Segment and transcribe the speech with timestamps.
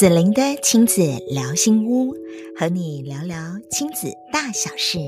[0.00, 2.14] 子玲的亲子聊心屋，
[2.56, 3.36] 和你聊聊
[3.70, 4.98] 亲子大小事。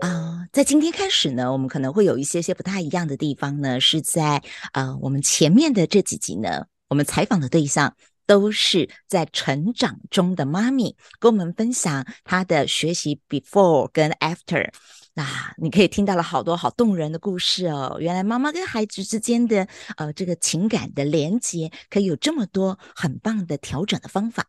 [0.00, 4.42] 啊、在今天开始呢，我们可能会有一些些不太一样的地方呢，是在
[4.72, 7.94] 呃，我们前面的这几集呢，我们采访的对象
[8.26, 14.70] 都是在成长中的妈咪，跟我们分享她的学习 before 跟 after。
[15.14, 15.26] 那
[15.58, 17.96] 你可以听到了好多好动人的故事哦。
[18.00, 24.46] 原来妈妈跟孩子之间的呃这个情感的连接，可以有这么多很棒的调整的方法。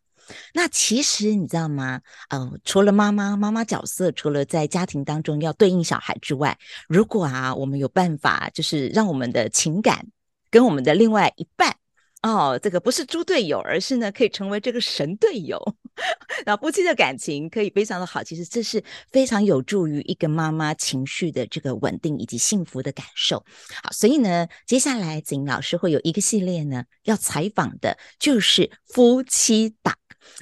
[0.54, 2.00] 那其实你知道吗？
[2.28, 6.56] 呃，除了妈妈妈妈角色，除了在家庭当中要对应小孩之外，
[6.88, 10.06] 如果啊我们有办法，就是让我们的情感
[10.48, 11.76] 跟我们的另外一半。
[12.22, 15.60] 哦，这个不是猪队友，而是呢，可以成为这个神队友。
[16.46, 23.44] 那夫妻的感情可以非常的好，其实这是非常有助于一个妈妈情绪的这个稳定以及幸福的感受。
[23.82, 29.94] 好，所以呢，接下来子玲老师会有一个系列呢，要采访的就是夫妻档。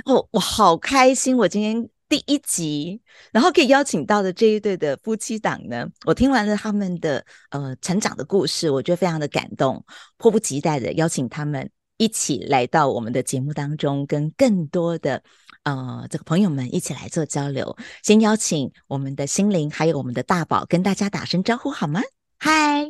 [0.04, 1.88] 哦，我好开心，我今天。
[2.10, 3.00] 第一集，
[3.32, 9.84] 然后可以邀请到的这一对的夫妻档呢，我听完了他们的呃成长的故事，我觉得非常的感动，
[10.18, 15.22] 迫不及待的邀请他们一起来到我们的节目当中，跟更多的
[15.62, 17.76] 呃这个朋友们一起来做交流。
[18.02, 22.00] 先邀请我们的心灵还有我们的大宝跟大家打声招呼好吗？
[22.40, 22.88] 嗨。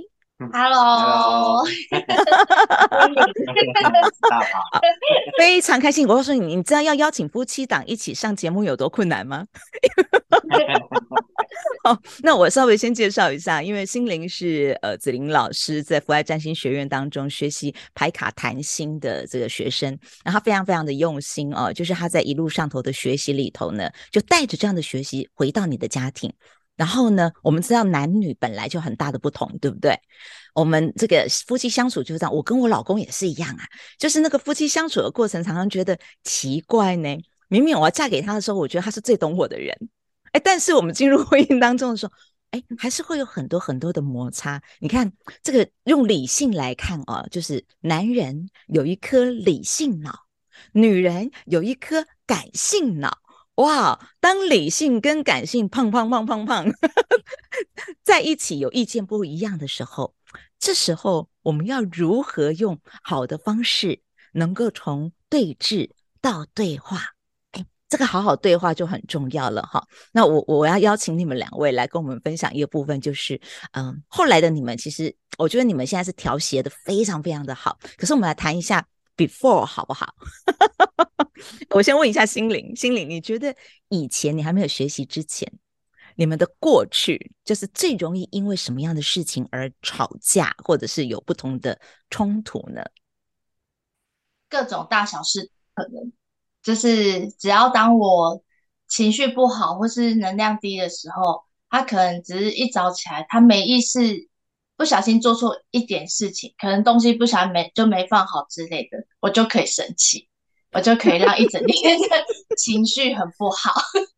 [0.55, 1.67] Hello，
[5.39, 6.07] 非常开心。
[6.07, 9.47] 我告诉你，你知道要邀请夫妻档一起上节目有多困难吗？
[11.83, 19.89] 好，那我稍微先介绍一下，因为心灵是呃子玲老师在福爱占星学院当中学习排卡谈心的这个学生，
[20.23, 26.33] 然后他非常非常的用心哦，就是他在一路上头的学习里头呢，就带着这样的学习回到你的家庭。
[26.77, 29.99] 然后呢，我们知道男女本来就很大的不同，对不对？
[30.55, 33.65] 我们这个夫妻相处就是这样，我跟我老公也是一样啊，
[33.99, 37.17] 就是那个夫妻相处的过程，常常觉得奇怪呢。
[37.49, 39.77] 明明我要嫁给他的时候，我觉得他是最懂我的人，
[40.33, 42.13] 哎，但是我们进入婚姻当中的时候，
[42.53, 44.61] 哎，还是会有很多很多的摩擦。
[44.79, 45.13] 你看，
[45.43, 50.27] 这个用理性来看啊，就是男人有一颗理性脑，
[50.73, 53.20] 女人有一颗感性脑。
[53.61, 56.73] 哇，当理性跟感性碰碰碰碰碰
[58.03, 60.15] 在一起有意见不一样的时候，
[60.59, 64.01] 这时候我们要如何用好的方式，
[64.33, 65.91] 能够从对峙
[66.23, 67.01] 到对话？
[67.53, 69.87] 哎，这个好好对话就很重要了哈。
[70.13, 73.39] 那我我要邀请你们两位来跟我们分享一个部分，就是
[73.73, 77.79] 嗯，后来的你们其实我觉得你们现在是调谐的非常非常的好。
[77.99, 78.87] 可是我们来谈一下。
[79.21, 80.15] Before 好不好？
[81.77, 83.55] 我先问一下心灵，心灵，你觉得
[83.89, 85.53] 以前你还没有学习之前，
[86.15, 92.83] 你们的过去就是最容易因为什么样的事情而吵架，或者是有不同的冲突呢？
[94.49, 96.11] 各种大小事，可能
[96.63, 98.43] 就是只要当我
[98.89, 104.30] 情绪不好或是能量低的时候，他可能只是一早起来，他没意识。
[104.81, 110.27] 不小心做错一点事情，可能东西不小心没就没放好之类的，我就可以生气，
[110.73, 112.07] 我就可以让一整天的
[112.57, 113.75] 情绪很不好。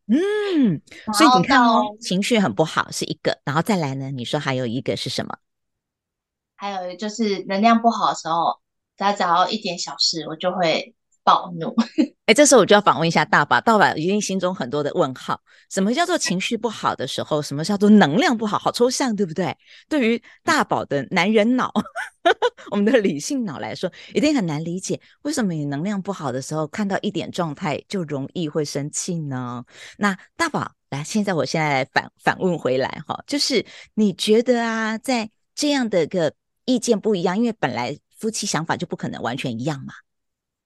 [0.06, 0.80] 嗯，
[1.12, 4.12] 所以你看哦，情绪很不好是一个，然后再来呢？
[4.12, 5.36] 你说还有一个是什么？
[6.54, 8.60] 还有就是能量不好的时候，
[8.96, 10.94] 只要一点小事，我就会。
[11.24, 11.74] 暴怒，
[12.26, 15.40] 哎，这时候我就要访问一下大宝，大宝一定心中很多的问号。
[15.70, 17.40] 什么叫做情绪不好的时候？
[17.40, 18.58] 什么叫做能量不好？
[18.58, 19.56] 好抽象，对不对？
[19.88, 21.72] 对于大宝的男人脑，
[22.70, 29.64] 我们的理性脑来说，一定很难理解，为什么你能量不好的时候，看到一点状态就容易会生气呢？
[29.98, 36.32] 那大宝，来，现在我现在来反反问回来哈，就是你觉得啊，在这样的个
[36.64, 39.94] 意见不一样，因为本来夫妻想法就不可能完全一样嘛。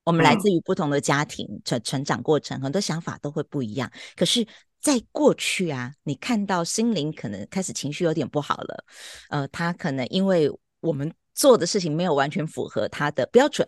[0.07, 3.91] 我们来自于不同的家庭，成成长过程，很多想法都会不一样。
[4.15, 4.47] 可是，
[4.79, 8.85] 在过去啊，你看到心灵可能开始情绪有点不好了，
[9.27, 10.49] 呃，他可能因为
[10.79, 13.67] 我们做的事情没有完全符合他的标准，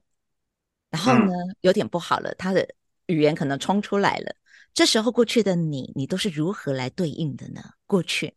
[0.89, 2.65] 然后呢，有点不好了，他的
[3.07, 4.33] 语言可能冲出来了。
[4.73, 7.61] 这时候，过去的你，你都是如何来对应的呢？
[7.85, 8.33] 过去，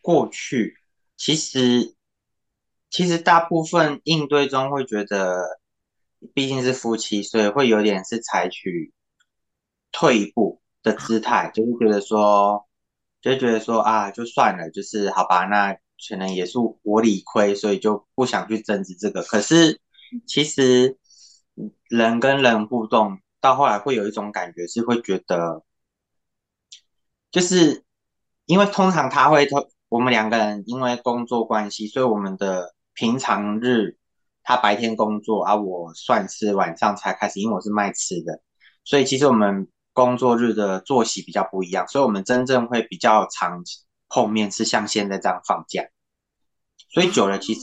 [0.00, 0.78] 过去，
[1.16, 1.96] 其实，
[2.90, 5.58] 其实大部分应对中会觉得。
[6.34, 8.92] 毕竟是夫妻，所以会有点是采取
[9.92, 12.66] 退一步的姿态， 就是觉得说，
[13.20, 15.74] 就觉得说啊，就算了，就是好吧，那
[16.08, 19.22] 可能也是我理亏，所以就不想去争执这个。
[19.22, 19.80] 可是
[20.26, 20.98] 其实
[21.88, 25.64] 人跟人互动到后来会有一种感觉，是会觉得，
[27.30, 27.84] 就是
[28.44, 29.48] 因为通常他会，
[29.88, 33.96] 我们两个人因为工作关系，所以我们的平常日
[34.46, 38.40] 他白天工作啊，我算是晚上才开始，因为我是卖吃的，
[38.84, 43.62] 所以其实我们工作日的作息比较不一样，所以我们真正会比较常
[44.08, 45.82] 碰面是像现在这样放假，
[46.88, 47.60] 所以久了其实。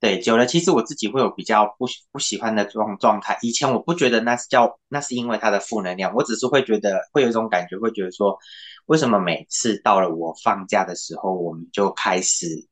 [0.00, 3.36] 对，久了其实我自己会有比较不不喜欢的这种状态。
[3.42, 8.38] 以前我不觉得那是叫，那是因为他的负能量，我只是会觉得会有一种感觉，会觉得说，
[8.86, 12.68] 为什么每次到了我放假的时候，我们就开始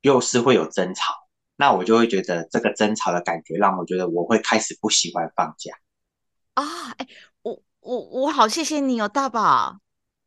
[0.00, 1.14] 又是会有争吵，
[1.58, 5.74] 那我就会觉得这个争吵的感觉让我觉得我会开始不喜欢放假。
[6.54, 6.64] 啊，
[6.96, 7.06] 哎，
[7.42, 9.78] 我我我好谢谢你哦，大宝，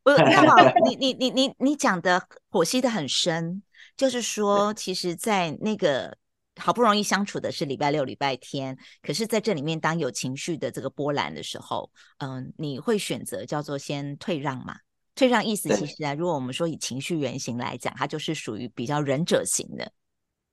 [0.03, 0.55] 我大宝，
[0.87, 3.63] 你你你你你讲的剖析的很深。
[3.97, 6.17] 就是说，其实，在那个
[6.55, 14.77] 好不容易相处的是礼拜六、礼拜天，可是在这里面，当有情绪的这个波澜的时候，嗯，你会选择叫做先退让嘛？
[15.13, 19.91] 退让意思其实啊，如果我们说以情绪原型来讲，它就是属于比较忍者型的，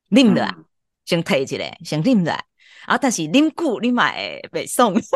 [0.08, 0.54] 拎的
[1.04, 2.32] 先退起来，先拎的，
[2.86, 5.08] 然后但是拎固你买北宋， 就是。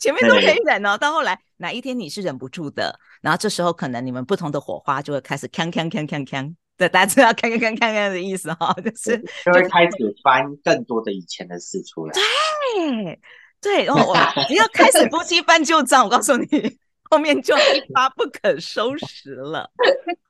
[0.00, 12.12] 前面都可以忍哦，到后来哪一天你是忍不住的，然后这时候可能你们不同的火花就会开始锵锵锵锵锵，对，大家知道锵锵锵锵锵的意思哈，就是就会开始翻更多的以前的事出来。
[12.74, 13.20] 对
[13.60, 14.16] 对，然后我
[14.48, 16.46] 只要开始夫妻翻旧账，我告诉你，
[17.10, 19.70] 后面就一发不可收拾了。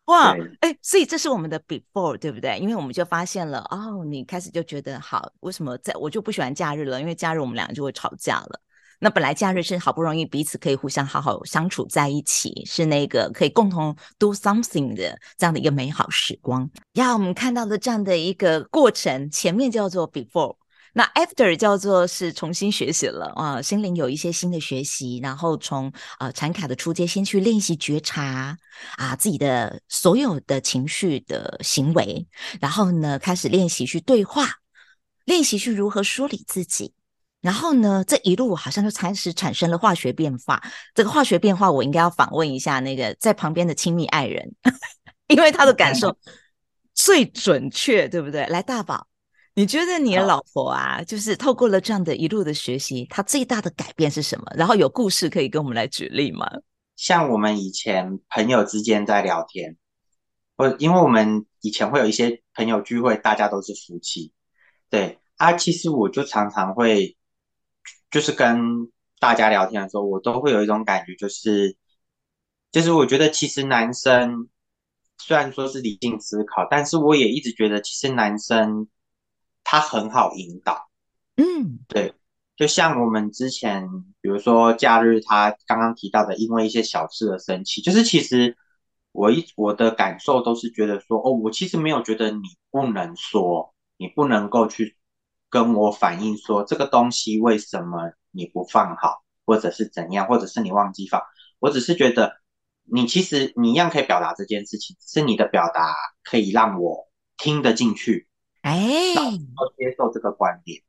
[0.06, 2.58] 哇，哎，所以这是我们的 before，对不对？
[2.58, 7.00] 因为我们就发现了，哦，你开始就觉得好，为什么在我就不喜欢假日了？
[7.00, 8.60] 因为假日我们两个就会吵架了。
[8.98, 16.70] 那本来假日是好不容易彼此可以互相好好相处在一起，是那个可以共同 do something 的这样的一个美好时光。
[16.92, 20.56] 呀，我们看到的这样的一个过程，前面叫做 before，
[20.98, 28.56] 那 after 叫做是重新学习了啊，心灵有一些新的学习，然后从呃禅卡的初阶先去练习觉察
[28.96, 32.26] 啊自己的所有的情绪的行为，
[32.62, 34.48] 然后呢开始练习去对话，
[35.26, 36.94] 练习去如何梳理自己。
[37.42, 40.62] 然后呢，这一路好像就开始产生了化学变化。
[40.94, 44.50] 这个化学变化，我应该要访问一下那个在旁边的亲密爱人，
[45.28, 46.16] 因为他的感受
[46.94, 48.46] 最准确，对不对？
[48.46, 49.06] 来，大宝，
[49.56, 54.44] 你觉得你的老婆啊，就是透过了这样的一路的学习，她最大的改变是什么？
[54.54, 56.46] 然后有故事可以跟我们来举例吗？
[56.94, 59.76] 像我们以前朋友之间在聊天，
[60.56, 64.30] 或因为我们以前会有一些朋友聚会，大家都是夫妻，
[64.90, 67.16] 对啊，其实我就常常会。
[68.08, 68.88] 就是跟
[69.18, 71.76] 大家聊天的时候，我都会有一种感觉，就是，
[72.70, 74.48] 就是我觉得其实男生
[75.18, 78.88] 虽然说是理性思考，但是我也一直觉得，其实男生
[79.66, 80.88] 他很好引导。
[81.36, 82.14] 嗯，对，
[82.56, 83.88] 就像我们之前，
[84.20, 88.56] 比如说假日他刚刚提到的，因为一些小事而生气，就是其实
[89.10, 94.96] 我一我的感受都是觉得说，哦，我其实没有觉得你不能说，你不能够去。
[95.48, 101.22] 跟我反映说，这个东西为什么你不放好，或者是怎样，或者是你忘记放。
[101.60, 102.40] 我只是觉得
[102.82, 107.08] 你其实你一样可以表达这件事情，是你的表达可以让我
[107.38, 108.26] 听得进去，
[108.66, 108.82] 哎，
[109.14, 110.82] 然后接受这个观点。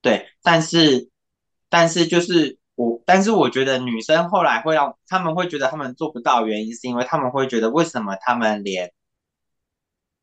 [0.00, 1.10] 对，但是
[1.68, 8.92] 但是就是我，但是我觉得女生后来会让他们会觉得他们做不到，原因是因为他们会觉得为什么他们连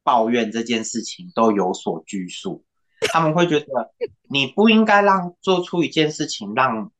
[0.03, 2.63] 抱怨这件事情都有所拘束。
[3.11, 3.67] 他们会觉得
[4.29, 6.93] 你不应该让做出一件事情让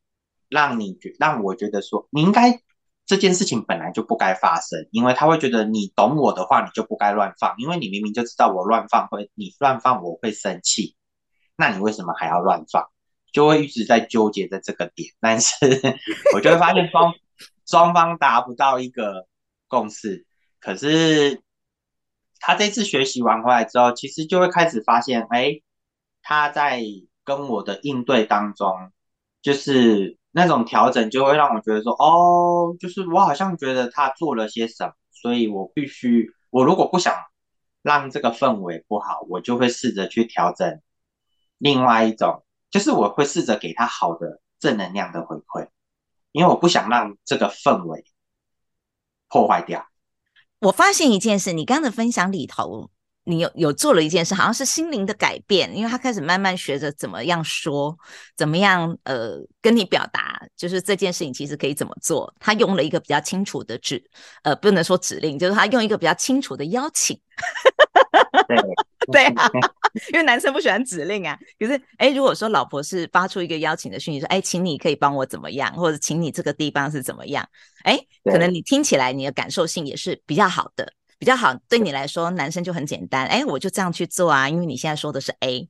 [0.50, 2.62] 让你觉让我觉得说你应该
[3.06, 10.96] 这件事情本来就不该发生，因为他会觉得你懂我的话，你就不该乱放，因为你明明就知道我乱放会你乱放我会生气，
[11.56, 12.88] 那你为什么还要乱放？
[13.32, 15.56] 就会一直在纠结在这个点，但是
[16.34, 17.14] 我就会发现双
[17.66, 19.28] 双方达不到一个
[19.68, 20.26] 共识，
[20.60, 21.42] 可是
[22.40, 25.62] 他这次学习完回来之后，其实就会开始发现，哎。
[26.26, 26.82] 他在
[27.26, 28.94] 跟我的应对当中，
[29.42, 37.16] 就是那种调整，就会让我觉得说，哦，就是我好像觉得他做了些什么，所以我必须，我如果不想
[37.84, 40.82] 让这个氛围不好，我就会试着去调整
[41.60, 45.70] 另外一种，就是我会试着给他好的正能量的回馈，
[46.32, 48.04] 因为我不想让这个氛围
[49.30, 49.88] 破坏掉。
[50.60, 52.90] 我发现一件事，你刚刚的分享里头。
[53.26, 57.98] 你有有做了一件事，好像是心灵的改变，因为他开始慢慢学着怎么样说，
[58.36, 62.34] 怎么样呃跟你表达，就是这件事情其实可以怎么做。
[62.40, 64.04] 他用了一个比较清楚的指，
[64.44, 67.20] 呃，不能说指令，就是他用一个比较清楚的邀请。
[68.48, 68.58] 对
[69.12, 69.50] 对啊，
[70.14, 71.38] 因为男生不喜欢指令啊。
[71.60, 77.48] 可是，哎，如果说老婆是发出一个邀请的讯息，说，哎，请你可以帮我怎么样，或者请你这个地方是怎么样，
[77.84, 80.94] 哎，可能你听起来你的感受性也是比较好的。
[81.24, 81.58] 比较好。
[81.70, 85.70] 对你来说，男生就很简单，哎，我就这样去做啊，因为你现在说的是 A，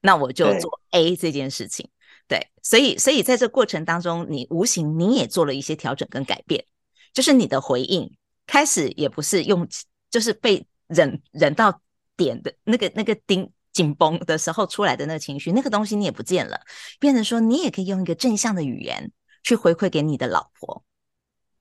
[0.00, 1.88] 那我就做 A 这件事情。
[2.26, 6.64] 对，对，所以所以在这过程当中，你无形你也做了一些调整跟改变，
[7.12, 8.12] 就是你的回应
[8.44, 9.68] 开始也不是用，
[10.10, 11.80] 就是被忍忍到
[12.16, 16.60] 点的那个那个钉紧绷的时候出来的那个情绪，那个东西你也不见了，
[16.98, 19.12] 变成说你也可以用一个正向的语言
[19.44, 20.82] 去回馈给你的老婆。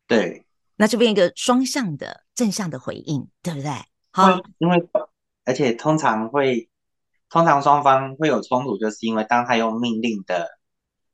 [0.08, 0.44] 对。
[0.82, 3.72] 那就变一个双向的正向的回应，对不对？
[4.10, 4.90] 好，因为
[5.46, 6.68] 而且通常会，
[7.30, 10.50] 通常双方会有冲突，就是因为当他用命令的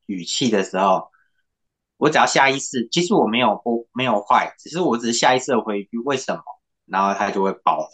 [0.06, 1.10] 语气的时候，
[1.98, 6.42] 我只要下意识，其实我没有不没有坏，只是我只是下意识的回一句为什么，
[6.86, 7.90] 然后他就会爆。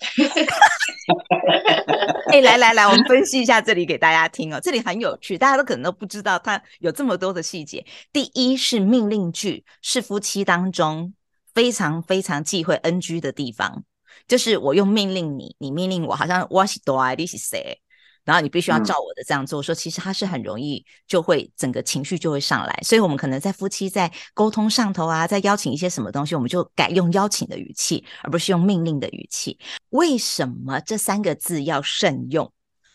[2.28, 7.84] 哎、欸，来来来，我们分析一下这里给大家听哦，这里很有趣，大家都可能都不知道它有这么多的细节。
[8.12, 11.16] 第一是命令句，是夫妻当中。
[11.54, 13.84] 非常非常忌讳 NG 的地方，
[14.28, 17.80] 就是我用命令你，你命令我，好像我是多爱你是谁，
[18.24, 19.62] 然后你必须要照我的这样做。
[19.62, 29.60] 嗯、说其实他是很容易就会整个情绪就会上来，所以我们可能在夫妻在沟通上头啊，在邀请一些什么东西，我们就改用邀请的语气，而不是用命令的语气。
[29.90, 32.52] 为什么这三个字要慎用？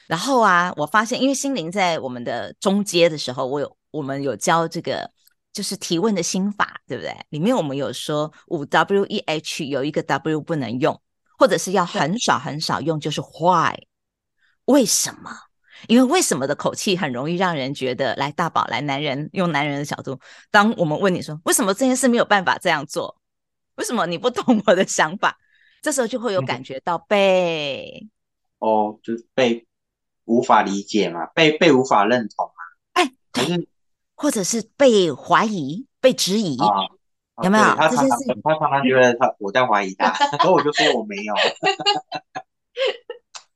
[0.07, 5.11] 然后啊，我发现因为心灵在我们的中阶的时候，我有我们有教这个。
[5.59, 7.13] 就是提问的心法，对不对？
[7.31, 11.03] 里面我们有说五 W E H 有一个 W 不能用，
[11.37, 13.75] 或者是要很少很少用，就是 Why？
[14.67, 15.33] 为什么？
[15.89, 20.21] 因为为什么的口气很容易让人觉得，来大宝，来男人用男人的角度，
[20.53, 23.21] 当我们问你说为什么这件事没有办法这样做，
[23.75, 25.37] 为什么你不懂我的想法，
[25.83, 28.07] 这时候就会有感觉到被
[28.61, 29.67] 哦，就是被
[30.25, 32.63] 无法理解嘛，被被无法认同嘛，
[32.93, 33.67] 哎，可是。
[34.19, 36.67] 或者是被怀疑、被质疑，啊、
[37.45, 37.65] 有没有？
[37.77, 41.35] 他常常他常常觉得他我在怀疑他，然后我就说我没有。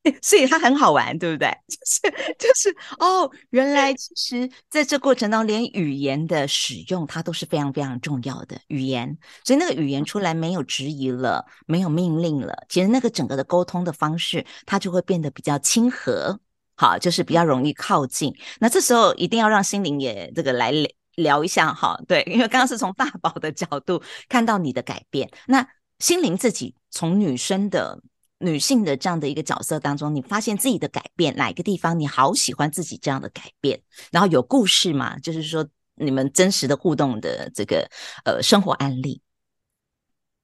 [0.21, 1.49] 所以他很好玩，对不对？
[1.69, 2.00] 就是
[2.38, 9.16] 就是哦，原来其实在这过程当中，连语言的使用，它都是非常非常重要的语言。
[9.45, 16.38] 所以那个语言出来没有质疑了，没有命令了，其实那个整个的沟通的方式，它就会变得比较亲和。
[16.83, 18.35] 好，就是比较容易靠近。
[18.59, 20.73] 那这时候一定要让心灵也这个来
[21.15, 21.97] 聊一下哈。
[22.09, 25.65] 对，因为刚刚是从大宝的角度看到你的改变，那
[26.01, 28.03] 心灵自己从女生的
[28.39, 33.81] 女性的这样的一个角色当中，你发现自己的改变哪一个地方你好喜欢自己这样的改变？
[34.11, 35.17] 然后有故事吗？
[35.21, 37.89] 就是说你们真实的互动的这个
[38.25, 39.23] 呃生活案例。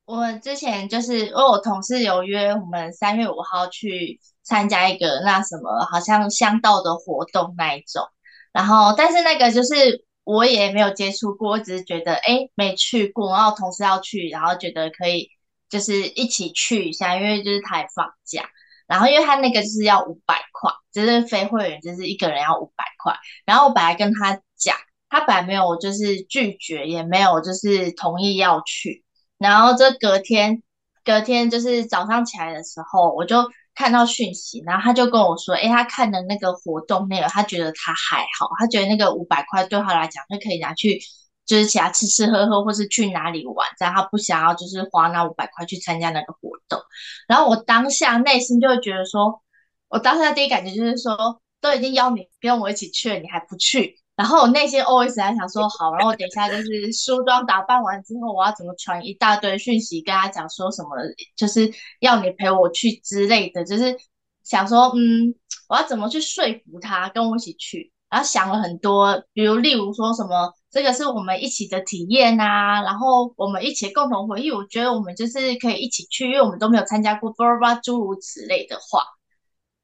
[0.08, 8.02] 我之前就是因为我同事有约我们三月五号去参加一个那什么好像香道的活动那一种，
[8.50, 15.28] 然后但是那个就是我也没有接触过，我只是觉得诶没去过，然后同事要去，然后觉得可以
[15.68, 18.48] 就是一起去一下，因为就是他也放假，
[18.86, 24.74] 然后因为他那个就是要五百块，就是非会员就是一个人要五百块，然后我本来跟他讲，
[25.10, 29.04] 他本来没有就是拒绝，也没有就是同意要去。
[29.38, 30.62] 然后这隔天，
[31.04, 33.36] 隔天就是早上起来的时候，我就
[33.74, 41.00] 看到讯息，然后他就跟我说，诶，他看的那个活动内容，他觉得他还好，他觉得那个五百块对他来讲，他可以拿去
[41.46, 46.80] 就是其他吃吃喝喝，或是去哪里玩，这样他不想要就是花那五百块去参加那个活动。
[47.28, 49.40] 然后我当下内心就会觉得说，
[49.88, 54.00] 我当下第一感觉就是说，都已经邀你跟我一起去了，你还不去。
[54.18, 60.88] 然后我内心 always 还想说好，然后我等一下就是梳妆打扮完之后，我要怎么传一大堆讯息跟他讲说什么，
[61.36, 63.96] 就是要你陪我去之类的，就是
[64.42, 65.32] 想说嗯，
[65.68, 79.00] 我要怎么去说服他跟我一起去，然后想了很多，比如例如说什么这个是我们一起的体验啊，然后我们一起共同回忆，我觉得我们就是可以一起去，因为我们都没有参加过，巴拉巴拉诸如此类的话，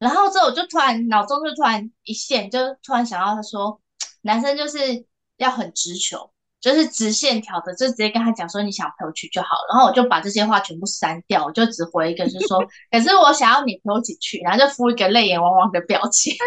[0.00, 3.80] 然后之后我就突然脑中就突然一现，就突然想到他说。
[4.24, 5.04] 男生就是
[5.36, 9.48] 要很直球，就是直线条的，就直接跟他讲说你想陪我去就好。
[9.68, 12.58] 然后我就把这些话全部删掉，我就只回一个，就是说，
[12.90, 16.34] 可是我想要你陪我一起去，然后就敷一个泪眼汪汪的表情。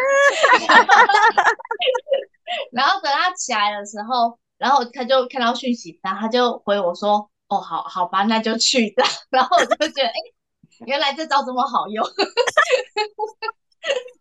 [2.71, 9.03] 然后等他起来的时候，然后他就看到讯息，然后他就回我说，哦，好好吧，那就去的。
[9.29, 10.13] 然后我就觉得，哎，
[10.87, 12.03] 原来这招这么好用。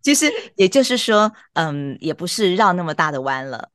[0.02, 3.70] 其 实也就是说，嗯，也不是绕那么大的弯了，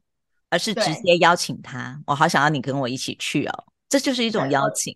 [0.50, 2.02] 而是直接邀请他。
[2.08, 4.96] 我好想要你跟我一起去哦，这就是一种邀请。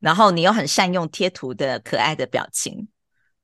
[0.00, 2.88] 然后你又很善用贴图的可爱的表情。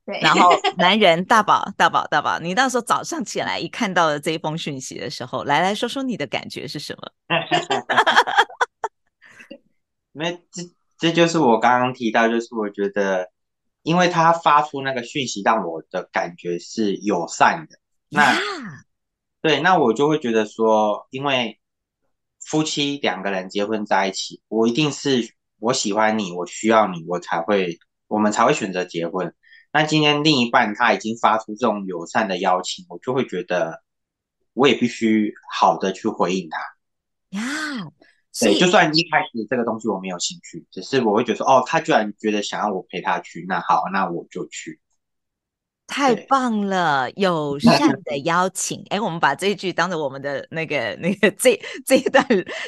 [0.04, 0.18] 对。
[0.20, 7.12] 然后男人大宝大宝大宝，你到时候早上起来一看到了这一封讯息的时候，来来说说你的感觉是什么？
[10.14, 10.62] 因为这
[10.98, 13.30] 这就是我刚刚提到，就是我觉得。
[13.88, 17.78] 因为他发出那个讯息，让我的感觉是友善的。
[18.08, 18.38] 那.
[19.40, 21.60] 对，那我就会觉得说，因为
[22.44, 27.78] 夫妻两个人结婚在一起，我一定是我喜欢你，我需要你，我才会，
[28.08, 29.32] 我们才会选择结婚。
[29.72, 33.80] 那今天另一半他已经发出这种友善的邀请，我就会觉得，
[34.54, 36.58] 我也必须好的去回应他。
[37.38, 37.92] 呀。
[38.40, 44.80] 对，就算一开始这个东西我没有兴趣，只是我会觉得说，哦，他居然觉得想要我陪他去，那好，那我就去。
[45.86, 48.84] 太棒了，友 善的邀请。
[48.90, 52.22] 哎，我们把这一句当做我们的那个那个 这这一段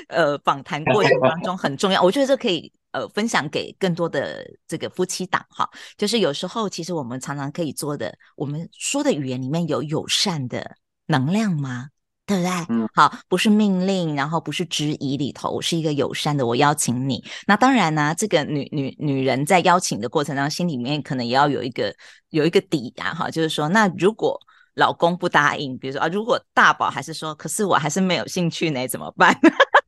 [0.08, 2.02] 呃访谈过程当中很重要。
[2.02, 5.68] 我觉得这可以呃分享给更多的这个夫妻档哈。
[5.98, 11.88] 就是有时候其实我们常常可以做的，我们说的语言里面有友善的能量吗？
[12.30, 12.50] 对不对？
[12.68, 16.46] 嗯，好，不是命令，然后不是质疑里头，是一个友善的。
[16.46, 21.92] 我邀请你，那当然呢、啊，这个女女女人在邀请的过程当中，心里面可能也要有一个
[22.28, 24.38] 有一个底呀，哈，就是说，那如果
[24.74, 29.36] 老公不答应，比如说啊，如果大宝还是说，可是我还是没有兴趣呢，怎么办？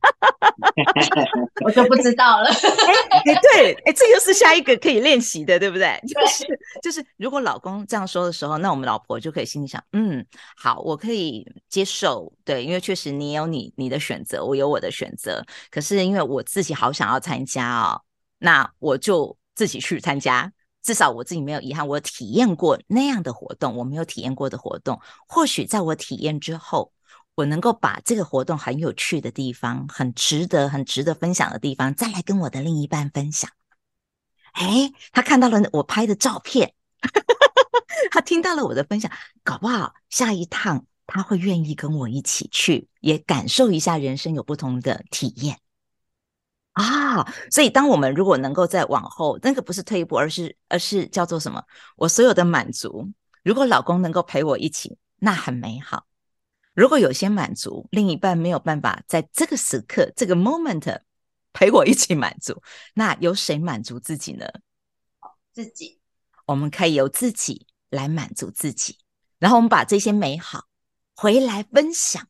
[1.63, 2.49] 我就不知道了。
[3.25, 5.99] 哎，对，哎，这又是下一个可以练习的，对不对？
[6.07, 6.45] 就是
[6.81, 10.25] 就是，如果老公这样说的时候，那我们老婆就可以心里想，嗯，
[10.57, 15.43] 好，我可以接受，对，因为确实你有你你的选择，我有我的选择。
[15.69, 18.01] 可是因为我自己好想要参加哦，
[18.39, 20.51] 那我就自己去参加，
[20.83, 26.91] 至少我自己没有遗憾，我体验过那样的活动，我没有体验过的活动，或许在我体验之后。
[27.35, 33.49] 我能够把这个活动很有趣的地方，很值得、很值得分享的地方，再来跟我的另一半分享。
[34.51, 36.75] 哎，他看到了我拍的照片，
[38.11, 39.11] 他听到了我的分享，
[39.43, 45.59] 搞不好下一趟他会愿意跟我一起去，也感受一下人生有不同的体验
[46.73, 47.25] 啊。
[47.49, 51.63] 所以，当我们如果能够再往后，那个不是退一步，而是而是叫做什么？
[51.95, 53.09] 我所有的满足，
[53.43, 56.05] 如果老公能够陪我一起，那很美好。
[56.73, 60.99] 如果有些满足，另一半没有办法在这个时刻、这个 moment
[61.53, 62.61] 陪我一起满足，
[62.95, 64.47] 那由谁满足自己呢？
[65.53, 65.99] 自己，
[66.47, 68.97] 我们可以由自己来满足自己，
[69.37, 70.65] 然后我们把这些美好
[71.15, 72.27] 回来分享。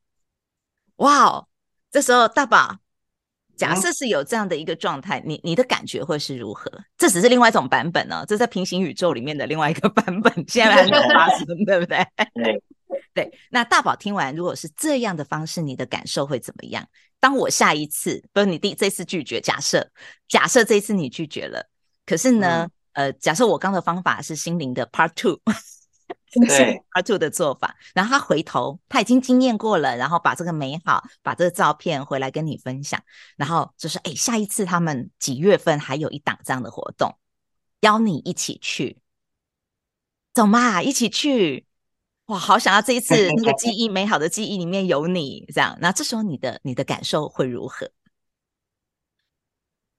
[0.98, 1.48] 哇哦，
[1.90, 2.80] 这时候大宝，
[3.56, 6.70] 假设是有这样的一个状态，嗯、你你的感觉会是如何？
[6.98, 12.06] 这只是另外一种版本呢、哦，这在平行宇宙里面的另外一个版本，现在还没有发生， 对不对？
[12.34, 12.62] 对。
[13.14, 16.88] 对，那大宝听完，如果是这样的方式，你的感受会怎么样？
[17.20, 19.88] 当我下一次，不是你第这次拒绝，假设
[20.28, 21.70] 假设这一次你拒绝了，
[22.06, 25.40] 可是呢，嗯、呃，假设我刚的方法是心灵的 Part Two，
[26.34, 33.00] 对 Part Two 的做法，然后他回头，他已经经验过了，然后把这个美好，把这个照片回来跟你分享，
[33.38, 37.16] 然后就是，哎，下一次他们几月份还有一档这样的活动，
[37.82, 38.98] 邀你一起去，
[40.34, 41.68] 走嘛，一起去。
[42.34, 47.92] 哇，好想要这一次 那个记忆美好的记忆里面有你这样，那这时候你的你的感受会如何？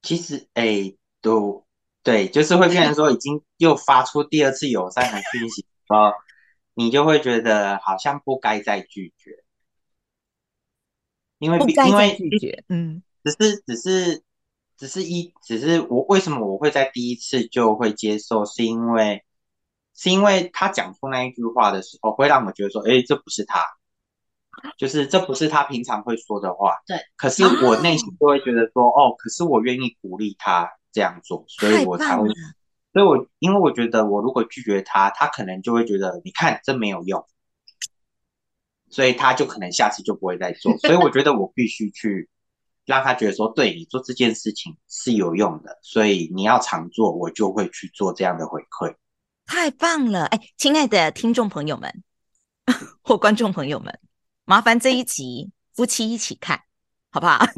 [0.03, 1.65] 其实，哎，都
[2.03, 6.13] 对，就是会变成说已经又发出第二次友善的讯息，说，
[6.75, 9.45] 你就会觉得好像不该再拒绝，
[11.39, 14.23] 因为不该再拒绝，嗯，只是只是
[14.77, 19.25] 只是一只是我为什么我会在第一次就会接受，是因为。
[19.97, 23.61] 是因为他讲出那一句话的时候，会让我觉得说，哎，这不是他，
[24.77, 26.75] 就是这不是他平常会说的话。
[26.87, 26.99] 对。
[27.17, 32.29] 可是我内心就会觉得说，哦，可是我愿意鼓励他这样做，所以我才会。
[32.93, 37.27] 所以我因为我觉得，我如果拒绝他，他可能就会觉得，你看这没有用，
[38.89, 40.77] 所以他就可能下次就不会再做。
[40.79, 42.29] 所以我觉得我必须去
[42.85, 48.95] 让他觉得说，对，你做这件事情是有用的，所以你要常做，我就会去做这样的回馈。
[49.47, 50.25] 太棒了！
[50.27, 52.03] 哎，亲爱的听众朋友们
[53.03, 53.99] 或观众朋友们，
[54.45, 56.61] 麻烦这一集夫妻一起看，
[57.11, 57.45] 好不好？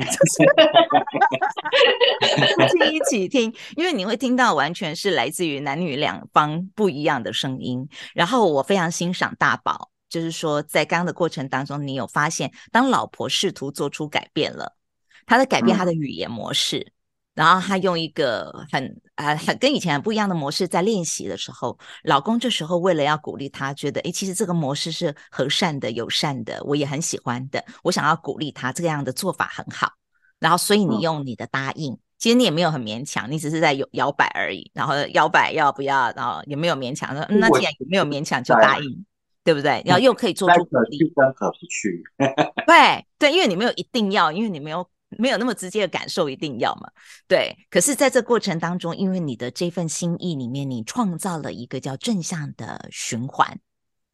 [2.56, 7.88] 夫妻一起听，因为你会听到完全是来自于男女两方不一样的声音。
[8.14, 14.76] 然后我非常欣赏大宝，就是说在刚刚的过程当中，你有发现，当老婆试图做出改变了，
[15.24, 16.78] 他在改变他的语言模式。
[16.78, 16.92] 嗯
[17.36, 29.92] 然后他用一个很啊很跟以前很不一样的模式在练习的时候，老公这时候为了要鼓励他，觉得诶其实这个模式是和善的、友善的，我也很喜欢的，我想要鼓励他这个样的做法很好。
[30.38, 34.70] 然后所以你用你的答应，嗯、其实你也没有很勉强，你只是在摇摇摆而已。
[34.72, 36.10] 然后摇摆要不要？
[36.16, 39.04] 然后也没有勉强说，嗯、那既然也没有勉强，就答应，
[39.44, 39.82] 对，不对？
[39.84, 42.02] 然后又可以做出鼓励，可去跟可不去。
[42.66, 44.88] 对对，因为你没有一定要，因为你没有。
[45.18, 46.90] 没有那么直接的感受，一定要嘛？
[47.26, 47.56] 对。
[47.70, 53.58] 可是，在这过程当中，因为你的这份心意里面，你创造了一个叫正向的循环。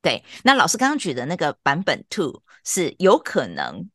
[0.00, 0.22] 对。
[0.42, 3.88] 那老师刚刚举的那个版本 two 是有可能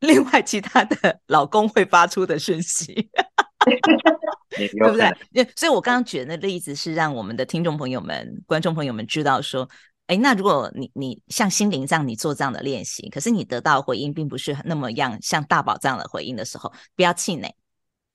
[0.00, 2.94] 另外其他的老公会发出的讯息，
[4.50, 5.44] 对不对？
[5.56, 9.68] 所以，我刚刚举的那例子是让我们的听众朋友们、观众朋友们知道说。
[10.06, 17.52] 哎，那如果你你像心灵这样，你做这样的练习，可是你得到回应并不是那么样像大宝这样的回应的时候，不要气馁，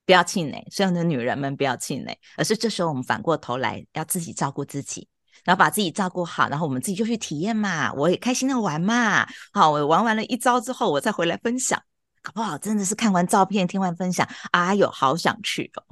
[0.05, 5.05] 不要气馁，所有的女人们不要气馁，而是这时候我们反过头来要自己照顾自己，
[5.43, 11.81] 然后把自己照顾好，然后我们自己就去体验嘛，我也开心的玩嘛，好，我玩完了一招之后，我再回来分享，
[12.21, 15.83] 搞不好真的是看完照片，听完分享，哎呦，好想去哦。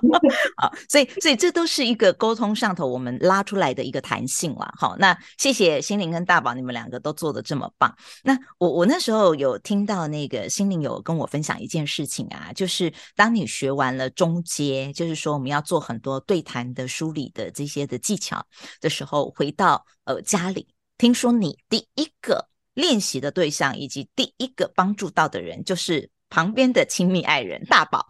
[0.56, 4.72] 好，所以所以这都是一个沟通上头我们拉出来的一个弹性了。
[4.76, 7.92] 好，那谢谢心灵跟大宝，你们两个都做得这么棒。
[8.22, 18.46] 那我我那时候有听到那个心灵有跟我分享一件事情啊，就是当你学完了中阶，就是说我们要做很多对谈的梳理的这些的技巧
[18.80, 22.46] 的时候，回到呃家里，听说你第一个
[22.78, 28.06] 练习的对象以及第一个帮助到的人，就是旁边的亲密爱人大宝。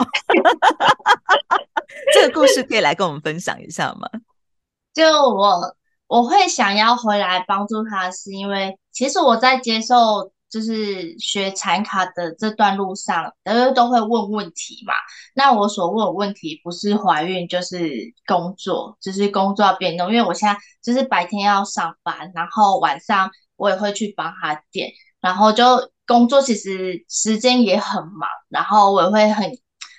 [2.12, 4.06] 这个故事可以来跟我们分享一下吗？
[4.92, 5.74] 就我
[6.06, 14.92] 我会想要回来帮助他，是因为其实我在接受就是学产卡的这段路上，大家都会问问题嘛。
[15.34, 17.88] 那我所问的问题不是怀孕，就是
[18.26, 20.08] 工作，就是工作要变动。
[20.08, 24.90] 因为我现在就是白天要上班，然后晚上我也会去帮他点，
[25.20, 29.58] 然后就工作其实时间也很忙，然后我也会很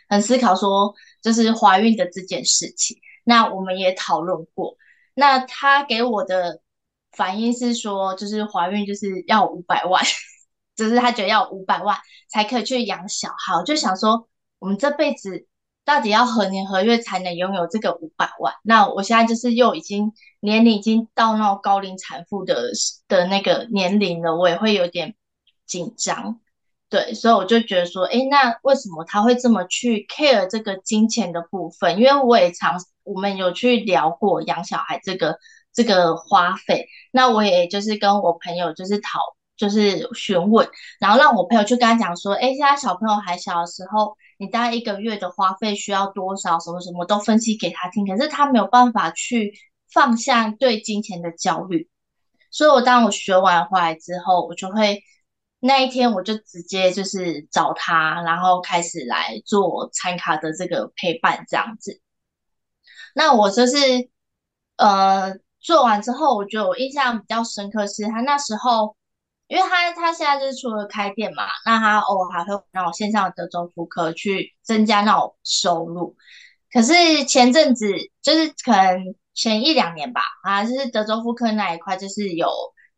[0.10, 0.95] 很思考说。
[1.22, 4.78] 就是怀孕的这件事情，那我们也讨论过。
[5.15, 6.62] 那他给我的
[7.12, 10.02] 反应是说，就是怀孕就是要五百万，
[10.78, 11.98] 就是他觉得要五百万
[12.30, 13.54] 才可以去养小孩。
[13.54, 15.45] 我就想说，我们这辈子
[15.84, 18.54] 到底要何年何月才能拥有这个五百万？
[18.63, 22.71] 那我现在就是又已经年龄已经到那种高龄产妇的
[23.08, 25.15] 的那个年龄了，我也会有点
[25.65, 26.39] 紧张。
[26.89, 31.99] 对，所以我就觉得说，诶，那为什么他会这么去 care 这个金钱的部分？
[31.99, 35.38] 因为我也常，我们有去聊过养小孩这个
[35.71, 36.88] 这个花费。
[37.12, 39.19] 那我也就是跟我朋友就是讨，
[39.56, 40.67] 就是询问，
[40.99, 46.58] 然后让我朋友去跟他讲说，诶，现在小朋友还小的时候，你大概一个月的花费需要多少？
[46.60, 48.08] 什么什么都分析给他听。
[48.08, 49.54] 可是他没有办法去
[49.91, 51.89] 放下对金钱的焦虑。
[52.52, 55.04] 所以我当我学完回来之后，我就会。
[55.62, 61.99] 那一天我就直接就是找他，然后开始来做餐卡的这个陪伴这样子。
[63.13, 63.75] 那我就是
[64.78, 68.95] 呃做完之后，我觉得我印象比较深刻是他那时候，
[69.47, 76.15] 因为他他现在就是除了开店嘛，那他偶尔还会让我线上的德州扑克去增加那种收入。
[76.71, 82.49] 可是前阵子就是可能前一两年吧，啊，就是德州扑克那一块就是有。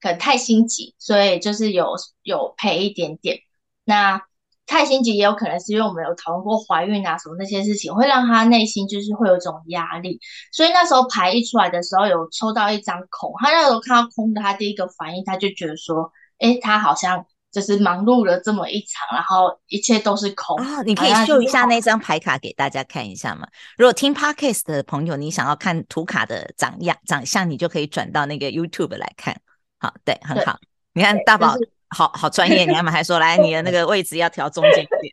[0.04, 3.38] 可能太心急，所以就是有有赔一点点。
[3.86, 4.20] 那
[4.66, 10.20] 太心急也有可能是因为我们有讨论过怀孕啊什么那些事情，会让他内心就是会有一种压力。
[10.52, 13.32] 所以那时候牌一出来的时候，有抽到一张空。
[13.38, 23.48] 他那时候看到空的，他第一个反应他就觉得说：“哎，他好像就是忙碌了这么一场，然后一切都是空。”啊，你可以秀一下那张牌卡给大家看一下嘛？
[23.78, 29.40] 如果听 Podcast 的朋友，你想要看图卡的长样长相，你就可以转到那个 YouTube 来看。
[29.80, 30.58] 好，对，很好。
[30.94, 32.66] 你看大宝，就是、好好专业。
[32.66, 35.12] 你看嘛，还说来你的那个位置要调中间一点。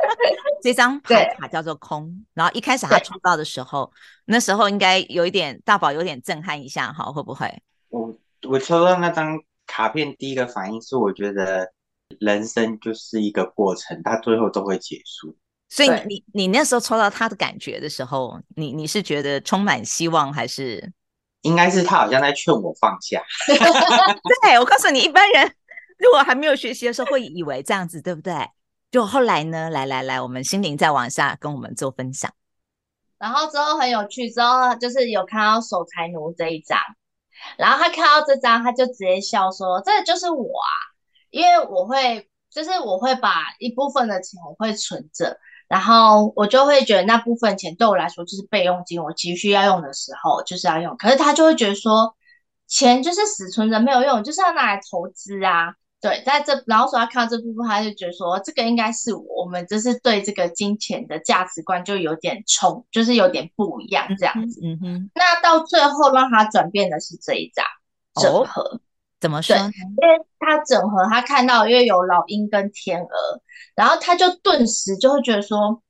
[0.62, 3.90] 这张牌卡叫做空，然后一开始他出道的时候，
[4.26, 7.50] 那时候应该有一点大宝有点震撼一下，哈，会不会？
[7.88, 8.14] 我
[8.46, 11.72] 我抽到那张卡片，第一个反应是我觉得
[12.18, 15.36] 人生就是一个过程，它最后都会结束。
[15.68, 20.92] 所以你你那时候抽到他的感觉的时候，你你是觉得充满希望还是？
[21.42, 23.22] 应该是他好像在劝我放下。
[24.42, 25.50] 对，我告诉你，一般人
[25.96, 28.34] 如果还没有学习的时候，会以为这样子，对不对？
[28.90, 32.30] 就后来呢，来来来，我们心灵再往下跟我们做分享。
[33.18, 36.78] 然后之后很有趣，之后就是有看到守财奴这一张，
[37.56, 40.72] 然后他看到这张，他就直接笑说：“这个就是我啊，
[41.30, 45.38] 因为我会，就是我会把一部分的钱我会存着。”
[45.70, 50.96] 然后我就会觉得那部分钱对我来说就是备用金，我急需要用的时候就是要用。
[50.96, 52.16] 可是他就会觉得说，
[52.66, 55.72] 钱就是死存着没有用，就是要拿来投资啊。
[56.00, 64.60] 对，在这然后说他看到这部分，他就觉得说这个应该是我们就是对这个金钱的价值观就有点冲，就是有点不一样这样子。
[64.64, 65.10] 嗯哼。
[65.14, 67.64] 那到最后让他转变的是这一张
[68.20, 68.80] 整合。
[69.20, 69.54] 怎么说？
[69.54, 73.42] 因为他整合，他看到因为有老鹰跟天鹅，
[73.74, 75.82] 然后他就顿时就会觉得说，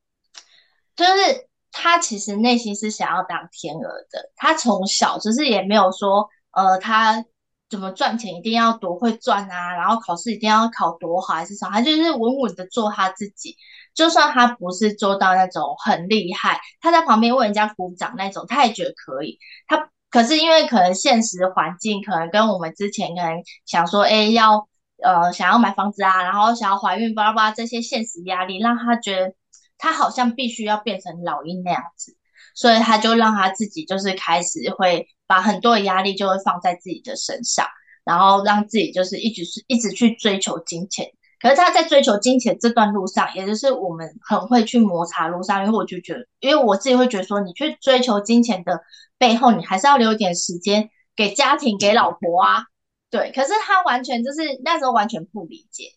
[0.97, 4.33] 就是他其实内心是想要当天鹅的。
[4.35, 7.25] 他从小就是也没有说，呃，他
[7.69, 13.57] 怎么赚钱一定要多会赚啊，然后考试一定要考多好还是啥，他就是稳稳的做他自己。
[13.95, 19.38] 就算他不是做到那种很厉害，他在旁边为人家鼓掌那种，他也觉得可以。
[19.69, 19.88] 他。
[20.11, 24.68] 可是因为可能现实环境可能跟我们之前可能想说，哎，要
[25.03, 29.35] 呃想要买房子啊，然后想要怀孕，巴拉巴拉这些现实压力，让他觉得
[29.79, 32.16] 他好像必须要变成老鹰那样子，
[32.55, 37.66] 所以他就让他自己就是开始会把很多的压力就会放在自己的身上，
[38.05, 41.07] 然后让自己就是一直是一直去追求金钱。
[41.40, 48.79] 可是他在追求金钱这段路上，也就是我们很会去摩擦路上，因为我就觉得，因为我自己会觉得说，你去追求金钱的
[49.20, 52.64] 背后，你还是要留一点时间给家庭、给老婆啊，
[53.11, 53.30] 对。
[53.33, 55.92] 可是他完全就是那时候完全不理解，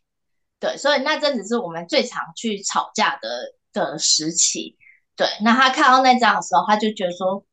[0.59, 4.77] 对，所以那阵子是我们最常去吵架的的时期，
[5.15, 5.27] 对。
[5.41, 7.43] 那他看到那张的时候，他就觉得说，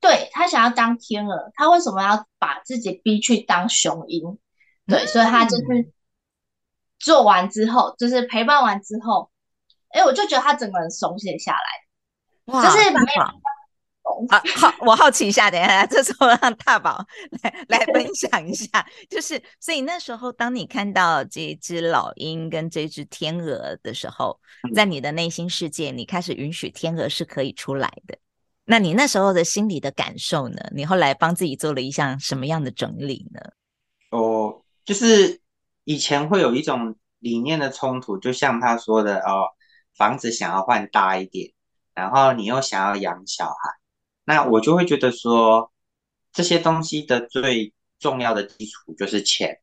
[0.00, 4.38] 对，他想要当天鹅，他为什么要把自己逼去当雄鹰？
[4.86, 5.92] 对，所以他就是。
[7.02, 9.30] 做完之后，就是陪伴完之后，
[9.88, 13.22] 哎，我就觉得他整个人松懈下来，哇，就是没有
[14.28, 14.42] 啊。
[14.56, 17.04] 好，我好奇一下，等一下，这时候让大宝
[17.42, 24.38] 来来分享一下，就是所以那时候，当你看到这只老鹰跟这只天鹅的时候，
[24.74, 28.18] 在你的内心世界，你开始允许天鹅是可以出来的。
[28.64, 30.56] 那你那时候的心理的感受呢？
[30.72, 33.40] 你后来帮自己做了一项什么样的整理呢？
[34.10, 35.40] 哦，就是。
[35.84, 39.48] 以前会有一种理念的冲突，就像他说的哦，
[39.96, 41.52] 房子想要换大一点，
[41.94, 43.54] 然后你又想要养小孩，
[44.30, 45.72] 那我就会觉得说，
[46.32, 49.58] 这些东西的最重要的基础就是钱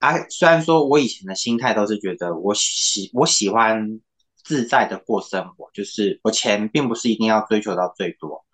[0.00, 0.28] 啊。
[0.28, 4.00] 虽然说我以前的心态都是觉得我喜我喜欢
[4.42, 8.44] 自在的过生活，就是我钱并不是一定要追求到最多，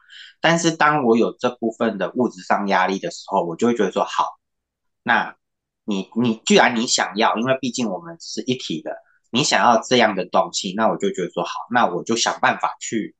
[0.40, 4.38] 但是当我有这部分的物质上压力的时候，我就会觉得说好，
[5.02, 5.34] 那。
[5.84, 8.96] 你你既然你想要，因为毕竟我们是一体的，
[9.32, 13.16] 你想要这样的东西，那我就觉得说好，那我就想办法去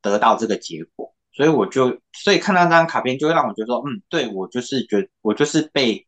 [0.00, 1.13] 得到这个结果。
[1.34, 6.06] 所以我就所以看到那张卡片，就会让我觉得说，嗯，对，我就是觉我就是被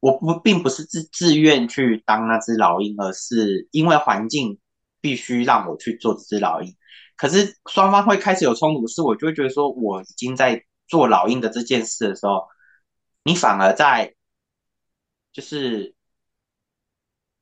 [0.00, 4.58] 我不并不是自自愿去当那只老鹰，而是因为环境
[5.00, 6.74] 必须让我去做这只老鹰。
[7.16, 12.46] 可是双方会开始有冲突，是我就会觉得说，我已经在做老鹰的这件事的时候，
[13.24, 14.12] 你反而在。
[15.32, 15.94] 就是，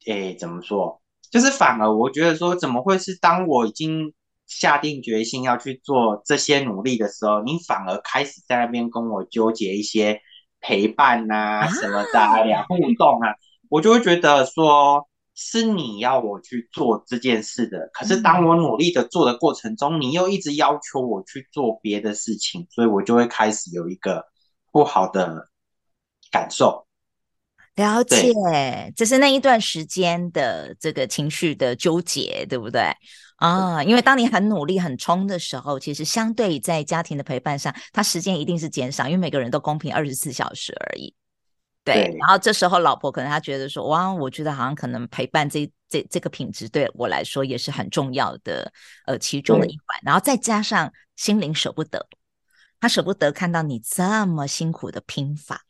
[0.07, 1.01] 诶，怎么说？
[1.31, 4.13] 就是反而我觉得说，怎么会是当我已经
[4.61, 10.21] 下定决心要去做这些努力的时候，你反而开始在那边跟我纠结一些
[10.61, 13.35] 陪伴啊什么的啊，互动啊，
[13.69, 17.91] 我就会觉得说，是你要我去做这件事的。
[17.93, 24.25] 可是当我努力的做的过程中，你又一直要求我去做别的事情，所以我就会开始有一个
[24.71, 25.49] 不好的
[26.31, 26.87] 感受。
[27.75, 28.33] 了解，
[28.95, 32.83] 这是那一段时间的这个情绪的纠结，对不对？
[33.37, 41.15] 啊，因为当你很努力、很冲的时候，其实相对在家庭的陪伴上，他时间一定是减少，因为每个人都公平二十四小时而已。
[41.83, 48.73] 对，对，然后这时候老婆可能她觉得说，哇，我觉得好像可能陪伴这这这个品质对我来说也是很重要的，
[49.05, 50.01] 呃，其中的一环。
[50.03, 52.07] 然后再加上心灵舍不得，
[52.81, 55.65] 他舍不得看到你这么辛苦的拼法。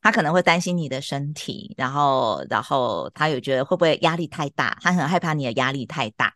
[0.00, 4.78] 他可能会担心你的身体，然后，然后他有觉得会不会压力太大？
[4.80, 6.32] 他很害怕你的压力太大。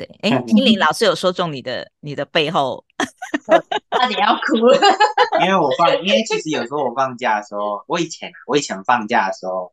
[0.00, 2.82] 对，哎，听林老师有说中你的你的背后，
[3.90, 4.78] 差点要哭了。
[5.44, 9.70] 因为我放，因为其实有时候我放假的时候，我以前我以前放假的时候，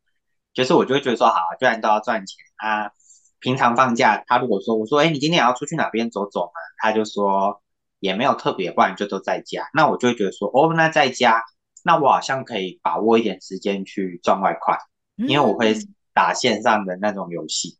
[0.53, 2.91] 就是我就会觉得说，好，既然都要赚钱啊，
[3.39, 6.59] 平常放假，他如果说我说，哎，你今天也要出去哪边走走嘛？
[6.79, 7.61] 他就说
[8.01, 9.69] 也没有特别，不然就都在家。
[9.73, 11.41] 那我就会觉得说，哦，那在家。
[11.83, 14.77] 那我好像可以把握一点时间去赚外快，
[15.15, 15.73] 因为我会
[16.13, 17.76] 打线上的那种游戏，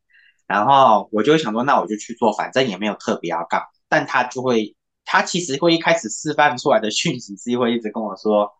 [0.48, 3.62] 然后我就想说，那我就去做，反正也没有特别要干。
[3.88, 8.50] 但他就会，他其实会一开始示范出来的讯息是会一直跟我说，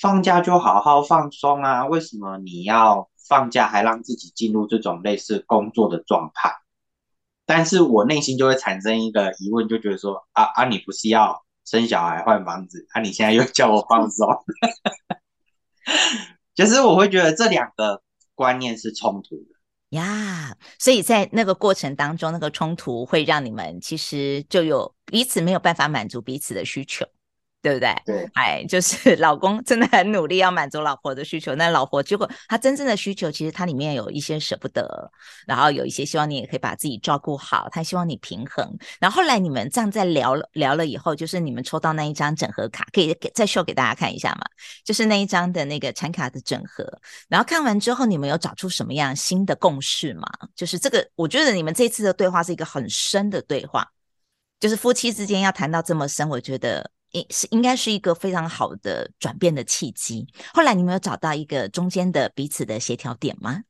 [0.00, 6.54] 放假就好好放松啊，为什么你要放假还让自己进入这种类似工作的状态？
[7.44, 11.42] 但是我内心就会产生一个疑问，就觉得说，啊啊，你不是要？
[11.66, 13.00] 生小孩换房子，啊！
[13.00, 14.28] 你现在又叫我放松，
[16.54, 18.02] 就是我会觉得这两个
[18.34, 19.53] 观念是冲突的
[19.94, 20.56] 呀。
[20.78, 27.04] 所以在那个过程当中，那个冲突会让你们其实就有彼此没有办法满足彼此的需求，
[27.64, 27.94] 对不对？
[28.04, 35.10] 对，哎， 就是老公真的很努力要满足老婆的需求，那老婆结果她真正的需求，其实他里面有一些舍不得，
[35.46, 38.76] 然后有一些希望你也可以把自己照顾好，她希望你平衡。
[39.00, 44.44] 然后后来你们这样在聊聊了以后，就是你们抽到那一张整合卡，可以给再秀给大家看一下嘛？
[44.84, 46.86] 就是那一张的那个产卡的整合。
[47.30, 50.28] 然后看完之后，你们有找出什么样新的共识吗？
[50.54, 53.88] 就是这个，我觉得你们这次的对话是一个很深的对话，
[54.60, 56.90] 就是夫妻之间要谈到这么深，我觉得。
[57.14, 60.26] 应是应该是一个非常好的转变的契机。
[60.52, 63.62] 后来你们有找到一个中间的彼此的协调点吗？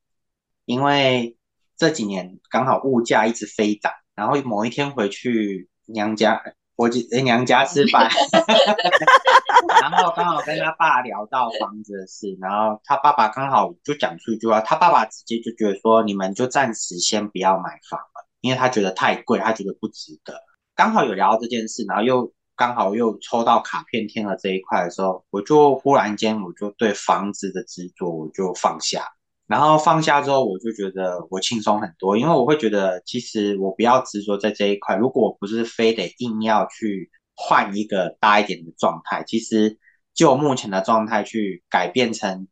[0.65, 1.37] 因为
[1.77, 6.43] 这几年刚好物价一直飞涨，然后某一天回去娘家，
[6.75, 8.09] 我就娘家吃饭，
[9.83, 20.41] 然后刚好跟他爸聊到房子的事，然后他爸爸刚好就讲出一句话，他爸爸直接就觉得说，你们就暂时先不要买房了，因为他觉得太贵，他觉得不值得。
[20.75, 22.33] 刚好有聊到这件事，然后又。
[22.57, 29.05] 刚好又抽到卡片天鹅这一块的时候，我就忽然间我就对房子的执着我就放下，
[29.49, 39.77] 然后放下之后我就觉得我轻松很多，因为我会觉得其实我不要执着在这一块，如果我不是非得硬要去换一个大一点的状态，其实
[40.15, 42.47] 就目前的状态去改变成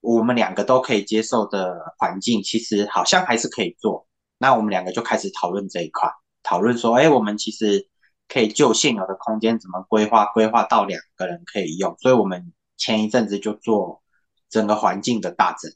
[0.00, 4.06] 我们两个都可以接受的环境，其实好像还是可以做。
[4.38, 6.08] 那我们两个就开始讨论这一块，
[6.44, 7.88] 讨论说，哎，我们其实。
[8.28, 14.02] 可以就现有的空间怎么规划，规划到两个人可以用，所以我们前一阵子就做
[14.48, 15.70] 整个环境的大整。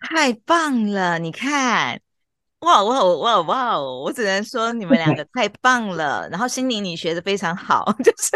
[0.00, 1.18] 太棒了！
[1.20, 2.00] 你看，
[2.60, 3.80] 哇哇哇哇！
[3.80, 6.28] 我只能说你们两个太棒了。
[6.28, 8.30] 然后心灵你学的非常好， 就是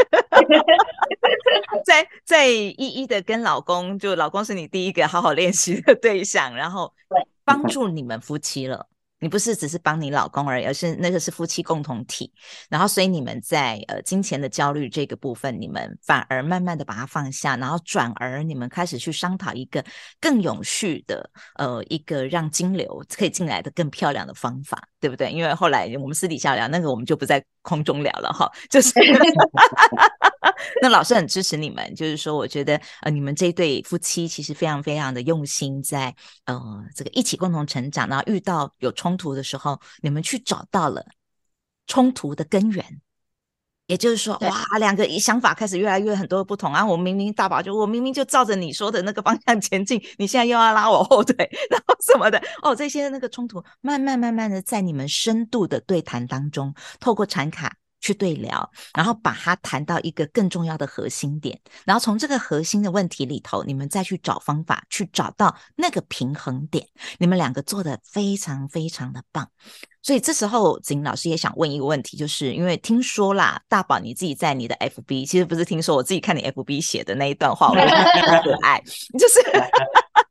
[1.85, 6.93] 在 在一一的跟老公，就老公是你第一个好好练习的对象，然后
[7.45, 8.87] 帮助你们夫妻了。
[9.19, 12.31] 你不是只是帮你老公而已，而是那个是夫妻共同体。
[12.69, 19.83] 然后，所以你们在呃金钱的焦虑这个部分，你们反而慢慢的把它放下，然后转而你们开始去商讨一个
[20.21, 25.31] 更永续的呃一个让金流可以进来的更漂亮的方法，对不对？
[25.31, 28.51] 因为后来我们私底下聊那个，我们就不在空中聊了哈。
[28.71, 28.93] 就是
[30.81, 36.15] 那老师很支持你们，就是说我觉得呃你们这一对夫妻其实非常非常的用心在，
[36.47, 41.05] 在呃这个一起共同成长，然后遇到有冲突的时候，你们去找到了
[41.87, 42.85] 冲突的根源，
[43.87, 46.85] 也就是说，哇，两个想法开始越来越很多不同啊！
[46.85, 51.37] 我明明大宝就我明明就照着你说的那个方向前进，你现在又要拉我后腿，
[51.71, 57.75] 然后什么的哦，这些那个冲突，慢慢慢慢的在你们深度的对谈当中，透过禅卡。
[58.01, 66.87] 去对聊，然后把它谈到一个更重要的核心点，然后从这个核心的问题里头，你们再去找方法，去找到那个平衡点。
[67.19, 69.49] 你们两个做得非常非常的棒，
[70.03, 78.81] 所以这时候子玲老师也想问一个问题，就是因为听说啦，大宝你自己在你的 FB，其实不是听说，我自己看你 FB 写的那一段话，我觉得很可爱，
[79.19, 79.41] 就是。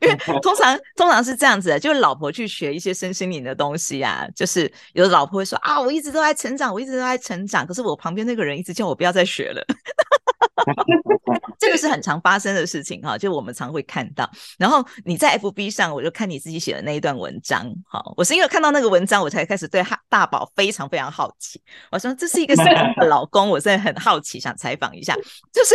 [0.00, 9.64] 因为 通常通常是这样子的，就是老婆去学一些身心灵的东西啊，就是有的老婆会说啊，我一直都在成长，我一直都在成长，可是我旁边那个人一直叫我不要再学了。
[11.58, 14.30] 这个是很常发生的事情哈，就我们常会看到。
[14.58, 21.60] 然后你在 FB 上，我就看你自己写的那一段文章，好，我是因为看到那个文章，我才开始对大宝非常非常好奇。
[21.90, 22.64] 我说这是一个什
[22.96, 23.48] 么老公？
[23.48, 25.14] 我真的很好奇，想采访一下。
[25.52, 25.74] 就是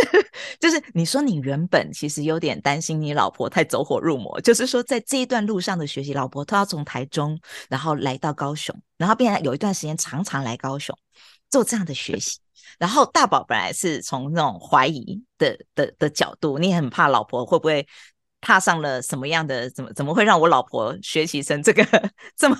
[0.58, 10.96] 就是，你说你原本其实有点担心你老婆太走火入魔，就是说在这一段路上的学习，老婆都要从台中然后来到高雄，然后变成有一段时间常常来高雄
[11.50, 12.38] 做这样的学习。
[12.78, 17.86] 然后大宝本来是从那种怀疑的的的角度，你也很怕老婆会不会
[18.40, 21.82] 踏上了什么样的，怎么怎么会让我老婆学习成这个
[22.36, 22.56] 这么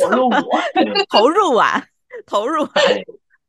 [0.00, 0.62] 投入啊，
[1.08, 1.86] 投入啊，
[2.26, 2.72] 投入啊。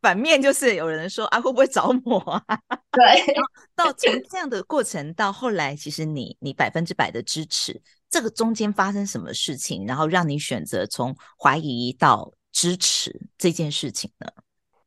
[0.01, 2.43] 反面就是有人说啊，会不会着魔啊？
[2.91, 3.35] 对，
[3.75, 14.27] 到从这样的过程到后来，其实你你百分之百的支持，这个中间发生什么事情，然后让你选择从怀疑到支持这件事情呢？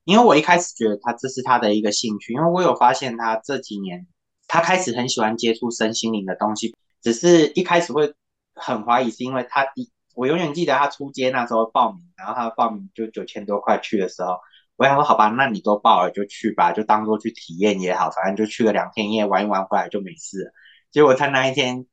[0.04, 4.06] 因为我一开始觉得他这是他的一个兴趣，因为我有发现他这几年
[4.46, 8.12] 他开始很喜欢接触身心灵的东西，只是一开始会
[8.54, 14.36] 很怀疑，是因为他一我永远记得他初阶那时候报名，然后他报名就九千多块去的时候，
[14.76, 20.52] 我想说好吧，那你都报了就去吧，就当做去体验也好，反正就去个两天一夜玩一玩回来就没事了。
[20.90, 21.86] 结果他那一天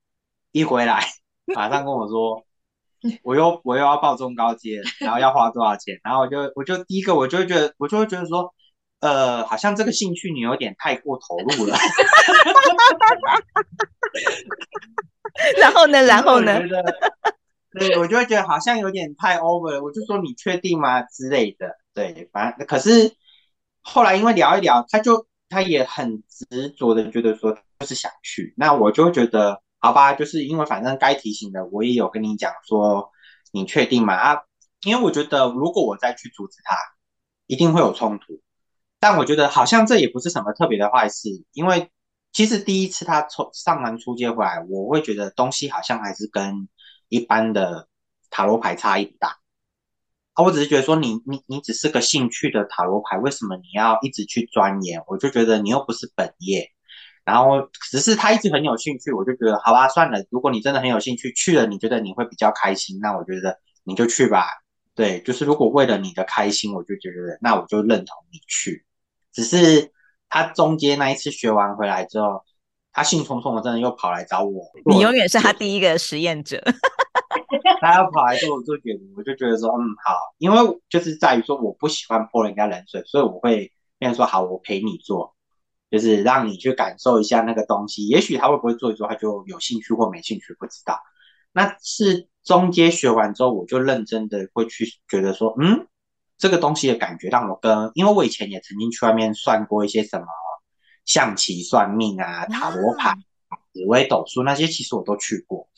[0.51, 1.07] 一回来，
[1.45, 2.45] 马上跟我说。
[3.23, 5.99] 我又我又要报中高阶，然后要花多少钱？
[6.03, 8.53] 然后我就我就第一个我就会觉得我就会觉得说，
[8.99, 11.75] 呃，好像这个兴趣你有点太过投入了。
[15.59, 16.01] 然后呢？
[16.05, 16.59] 然后呢？
[17.79, 19.81] 对，我就会觉得好像有点太 over 了。
[19.81, 21.77] 我就说你确定吗之类的。
[21.93, 23.13] 对，反正可是
[23.81, 33.11] 后来因为聊一聊，他就他也很执着的觉得说就是想去，那我就觉得好吧，就是因为反正该提醒的我也有跟你讲说，
[33.51, 34.13] 你确定吗？
[34.13, 34.41] 啊，
[34.85, 36.77] 因为我觉得如果我再去阻止他，
[37.47, 38.39] 一定会有冲突。
[38.99, 41.89] 但我觉得好像这也不是什么特别的坏事，因为
[42.31, 46.69] 其实第一次他从上完初阶回来，我会觉得东西好像还是跟
[47.09, 47.87] 一般的
[48.29, 49.39] 塔罗牌差异不大。
[50.33, 55.03] 啊，我只是觉得说你你你只是个兴趣的塔罗牌，为什么你要一直去钻研？
[55.07, 56.69] 我就觉得你又不是本业，
[57.23, 60.23] 然后只是他一直很有兴趣，我就觉得好吧，算了。
[60.29, 64.45] 如果你真的很有兴趣，去了你觉得你会比较开心，那我觉得你就去吧。
[64.95, 68.85] 对，就是如果为了你的开心，我就觉得那我就认同你去。
[69.31, 69.91] 只是
[70.29, 72.43] 他中间那一次学完回来之后，
[72.91, 74.63] 他兴冲冲的，真的又跑来找我。
[74.85, 76.61] 你永远是他第一个实验者。
[77.79, 80.57] 他要跑来做我做决定，我就觉得说，嗯，好，因为
[80.87, 85.33] 就是在于说，我不喜欢泼人家冷水，所以我会变成说，好，我陪你做，
[85.91, 88.07] 就是让你去感受一下那个东西。
[88.07, 90.97] 也许他会不会做一做，他就有兴趣或没兴趣，不知道。
[91.51, 95.85] 那是中阶学完之后，我就认真的会去觉得说，嗯。
[96.37, 100.25] 这个东西的感觉让我跟，因为我以前也曾经去外面算过一些什么
[101.05, 103.13] 象棋算命啊、塔罗牌、
[103.71, 105.69] 紫微斗数那些，其实我都去过。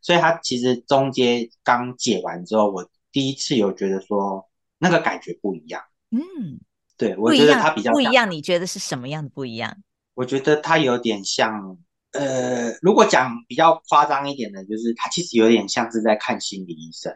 [0.00, 4.48] 所以他其实中间刚解完之后，我第一次有觉得说
[4.78, 5.82] 那个感觉不一样。
[6.12, 6.60] 嗯，
[6.96, 8.30] 对，我觉得它比较不一样。
[8.30, 9.76] 你觉得是什么样的不一样？
[10.14, 11.76] 我觉得它有点像，
[12.12, 17.12] 呃，如果讲比较夸张一点的，就是它其实有点像是在看心理医生。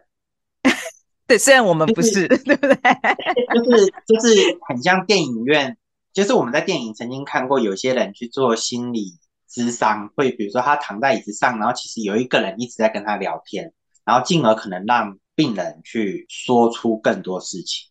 [1.29, 2.75] 对，虽然我们不是，就是、 对不对？
[3.55, 5.77] 就是就是很像电影院，
[6.13, 9.19] 就是我们在电影曾经看过，有些人去做心理
[9.49, 13.73] 咨商，会比如说他躺在椅子上，然后其实有一个人一直在跟他聊天，
[14.05, 17.89] 然后进而可能让病人去说出更多事情。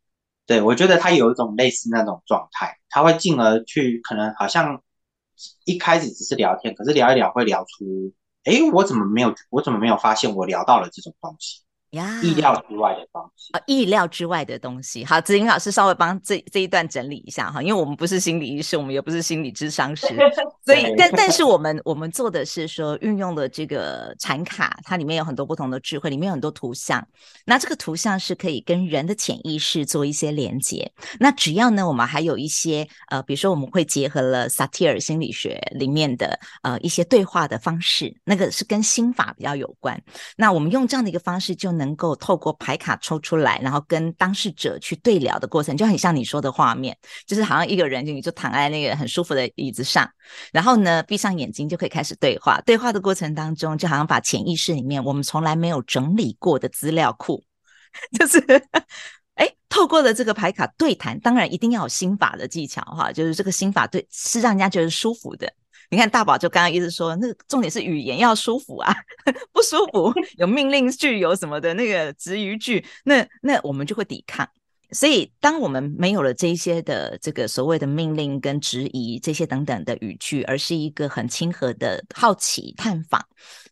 [0.48, 4.82] 对，我觉得他有一种类似那种状态，他会进而去可能好像
[5.66, 8.14] 一开始只是聊天，可是聊一聊会聊出，
[8.46, 11.62] 哎，我怎么没有，我怎么没有发现我聊到了这种东西？
[11.92, 15.06] 呀，意料之外的东西啊，意料之外的东西。
[15.06, 20.06] 好，子玲老师稍微帮这这一段整理一下哈，因为我们不是心理医师，我们也不是心理智商师，
[20.66, 27.08] 所以但但是我们我们做的是说运用了这个产卡，它里面有很多不同的智慧，里面有很多图像，
[27.46, 30.92] 那这个图像是可以跟人的潜意识做一些连接。
[31.22, 39.98] 那只要呢，我们还有一些呃，比如说我们会结合了萨提尔心理学里面的呃一些对话的方式，那个是跟心法比较有关。
[40.36, 41.77] 那我们用这样的一个方式就。
[41.78, 50.10] 能够透过牌卡抽出来，然后跟当事者去对聊的过程，就很像你说的画面，就是好像一个人就你就躺在那个很舒服的椅子上，
[50.52, 52.60] 然后呢闭上眼睛就可以开始对话。
[52.66, 57.44] 对话的过程当中，就好像把潜意识里面我们从来没有整理过的资料库，
[58.20, 58.40] 就是
[59.36, 65.52] 哎，透过了这个牌卡对谈，当然一定要有心法的技巧哈，就是这个心法对是让人家觉得舒服的。
[65.90, 68.94] 你看大宝就刚刚一直说，那重点是语言要舒服啊，
[69.54, 74.48] 不舒服有命令句有什么的那个质疑句，那那我们就会抵抗。
[74.92, 83.22] 所以当我们没有了这些的这个所谓的命令跟质疑这些等等的语句，而是一个很亲和的好奇探访，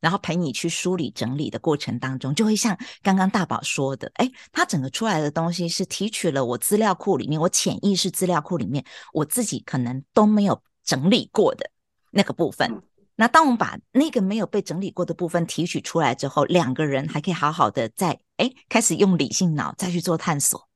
[0.01, 11.69] 然后陪你去梳理整理的过程当中，就会像刚刚大宝说的，哎，他整个出来的东西是提取了我资料库里面，我潜意识资料库里面我自己可能都没有整理过的。
[12.15, 12.81] 那个部分，
[13.17, 20.69] 那当我们把那个没有被整理过的部分提取出来之后，两个人还可以好好的再哎开始用理性脑再去做探索，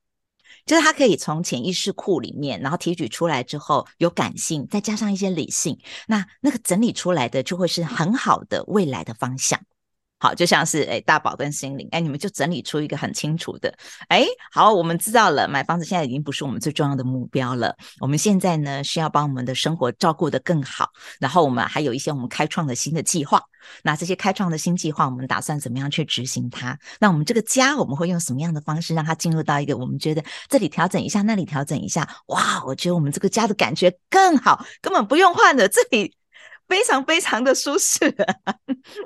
[0.66, 5.78] 就是他可以从潜意识库里面，然后提取出来之后有感性，再加上一些理性，
[6.08, 9.58] 那那个整理出来的就会是很好的未来的方向。
[10.20, 13.74] 好，就像是诶大宝跟心灵，诶你们就整理出一个很清楚的，
[14.10, 17.74] 诶好，我们知道了，买房子现在已经不是我们最重要的目标了。
[18.00, 23.42] 我们现在呢，是要把我们的生活照顾得更好，然后我们还有一些我们开创的新的计划。
[23.82, 26.78] 那这些开创的新计划，我们打算怎么样去执行它？
[26.98, 32.08] 那我们这个家，我们会用什么样的方式让它进入到一个我们觉得这里调整一下，那里调整一下？
[32.26, 36.19] 哇，我觉得我们这个家的感觉更好，根本不用换了，这里。
[36.70, 37.98] 非常非常的舒适，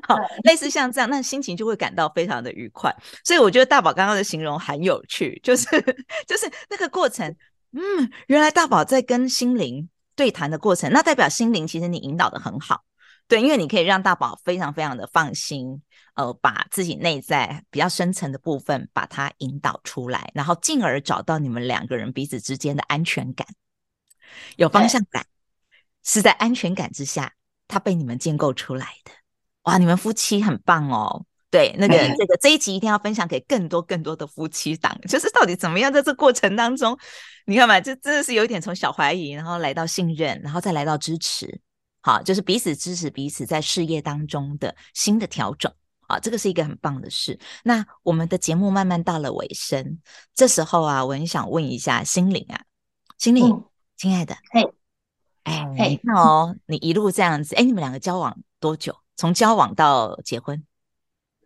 [0.06, 2.94] 好，类似像这样，那心情就会感到非常的愉快。
[3.24, 5.66] 所以我觉得大宝刚刚的形容很有趣，就是
[6.28, 7.34] 就是那个过程，
[7.72, 12.84] 嗯，原来大宝在跟心灵对谈的过程，那代表心灵其实你引导的很好，
[13.26, 15.80] 对，因为你可以让大宝非常非常的放心，
[16.16, 23.48] 呃，把自己内在比较深层的部分把它引导出来，然后进而找到你们两个人彼此之间的安全感，
[24.56, 25.24] 有方向感，
[26.04, 27.32] 是在安全感之下。
[27.68, 29.10] 他被你们建构出来的，
[29.62, 29.78] 哇！
[29.78, 36.98] 你们夫妻很棒哦，对，那个这个这一集一定要分享给更多更多的夫妻档，就是到底怎么样在这过程当中，
[37.46, 41.60] 你看嘛，这真的是有一点从小怀疑，然后来到信任，然后再来到支持，
[42.02, 45.72] 好，就是彼此支持彼此在事业当中的新的调整。
[46.06, 47.38] 啊，这个是一个很棒的事。
[47.62, 49.98] 那我们的节目慢慢到了尾声，
[50.34, 52.60] 这时候啊，我很想问一下心灵啊，
[53.16, 53.64] 心灵，嗯、
[53.96, 54.62] 亲爱的，嘿，
[55.44, 58.96] 哎，你看哦，你一路这样子，哎，你们两个交往多久？
[59.16, 60.64] 从交往到结婚，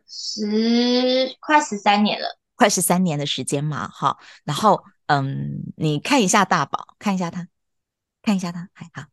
[0.08, 4.16] 十快十三年了，快十三年的时间嘛，哈。
[4.44, 7.46] 然后，嗯，你看一下大宝，看一下他，
[8.22, 9.06] 看一下他，还好，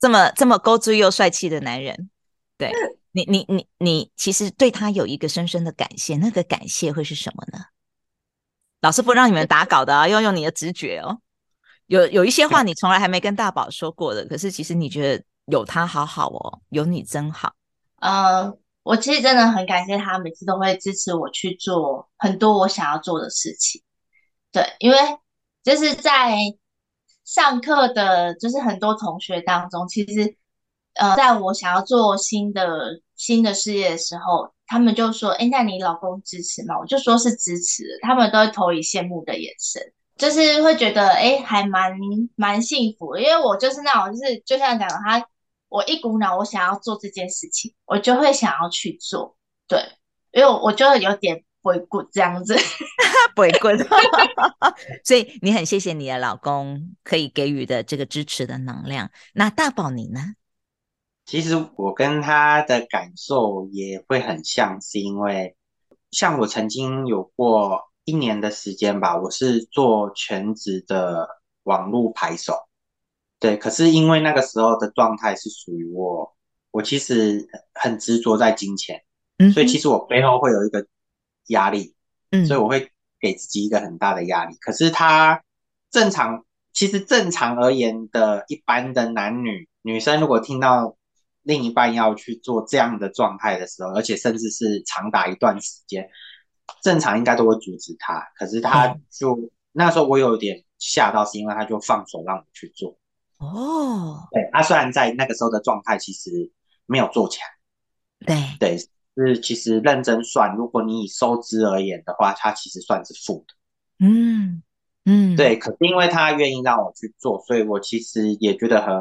[0.00, 2.08] 这么这么勾追又帅气的男人，
[2.56, 2.70] 对。
[3.16, 7.64] 你你你你其实对他有一个深深的感谢，那个感谢会是什么呢？
[8.82, 11.22] 老师不让你们打稿的啊，要用你的直觉哦。
[11.86, 17.52] 有有一些话你从来还没跟大宝说过的，可是其实你觉得有他好好哦，有你真好。
[18.00, 23.82] 呃，我其实真的很感谢他，每次都会支持我去做很多我想要做的事情。
[24.52, 24.96] 对，因为
[25.62, 26.36] 就是在
[27.24, 30.36] 上课的，就是很多同学当中，其实
[30.94, 33.00] 呃，在我想要做新的。
[33.16, 39.82] 新的事业的时候，他们就说：“哎，那你老公支持吗？”我就说是支持，他们都会投以羡慕的眼神，
[40.16, 41.92] 就是会觉得哎，还蛮
[42.34, 43.20] 蛮幸福的。
[43.20, 45.26] 因为我就是那种，就是就像讲的，他
[45.68, 49.36] 我一股脑我想要做这件事情，我就会想要去做。
[49.68, 49.80] 对，
[50.32, 52.56] 因为我就会有点回骨这样子，
[53.36, 53.68] 回骨。
[55.04, 59.10] 所以你很谢谢你的老公可以给予的这个支持的能量。
[59.34, 60.20] 那大宝你呢？
[61.24, 65.56] 其实我跟他的感受也会很像，是因为
[66.12, 71.28] 像我曾经有过一年的时间吧，我是做全职的
[71.64, 72.54] 网络牌手，
[73.38, 76.34] 对，可是因为那个时候的状态是属于我，
[76.70, 79.02] 我其实很执着在金钱，
[79.52, 80.86] 所以其实我背后会有一个
[81.48, 81.94] 压力，
[82.48, 82.90] 所以我会
[83.20, 84.56] 给自己一个很大的压力。
[84.60, 85.42] 可是他
[85.90, 90.96] 正常，其实正常而言的一般的男女女生，如果听到。
[91.48, 96.10] 另一半要去做这样的状态的时候，而且甚至是长达一段时间，
[96.82, 98.20] 正常应该都会阻止他。
[98.36, 102.96] 可是他就、嗯、那时候我有点吓到，是因为他就放手让我去做。
[103.38, 106.50] 哦，对，他虽然在那个时候的状态其实
[106.86, 108.78] 没有做起来，对对，
[109.16, 114.06] 是其实认真算，如果你以收支而言的话，他其实算是负的。
[114.06, 114.62] 嗯
[115.04, 118.94] 嗯，对，可是因为他愿意让我去做，所以我其实也觉得很。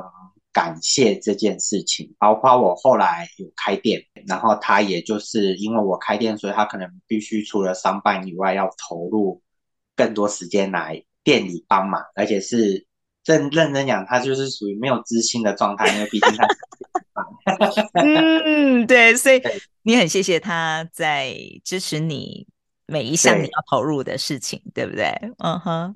[0.55, 9.41] 感谢这件事情，包括我后来有开店，然后他也就是因为我开店，所以他可能必须除了上班以外，要投入
[9.97, 12.87] 更多时间来店里帮忙，而且是
[13.25, 16.47] 认认真讲，他就是属于没有知心的状态，因为毕竟他
[17.95, 19.41] 嗯，对，所以
[19.83, 21.35] 你很谢谢他在
[21.65, 22.47] 支持你
[22.87, 25.05] 每一项你要投入的事情，对，对不对？
[25.39, 25.93] 嗯哼，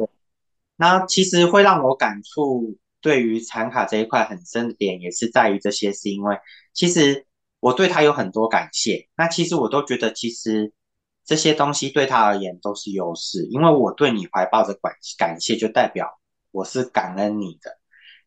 [0.75, 2.75] 那其实会让我感触。
[3.01, 6.37] 对于禅卡这一块很深的点，也是在于这些，是因为
[6.73, 7.25] 其实
[7.59, 9.07] 我对他有很多感谢。
[9.15, 10.73] 那其实我都觉得，其实
[11.25, 16.19] 这些东西对他而言都是优势，因为我对你怀抱着感感谢，就代表
[16.51, 17.77] 我是感恩你的。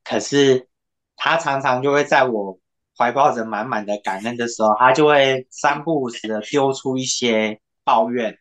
[0.04, 0.68] 可是
[1.16, 2.58] 他常常就会在我
[2.96, 8.38] 怀抱着满满的感恩的时候，他就会三不五时的丢出一些抱怨。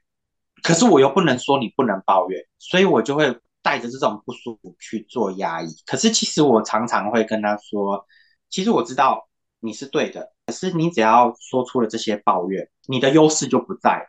[0.63, 3.37] 可是我又不能说你不能抱怨，所以我就会。
[3.63, 8.05] 带着这种不舒服去做压抑，可是其实我常常会跟他说，
[8.49, 9.27] 其实我知道
[9.59, 14.05] 你是对的，可是你只要说出了这些抱怨，你的优势就不在了。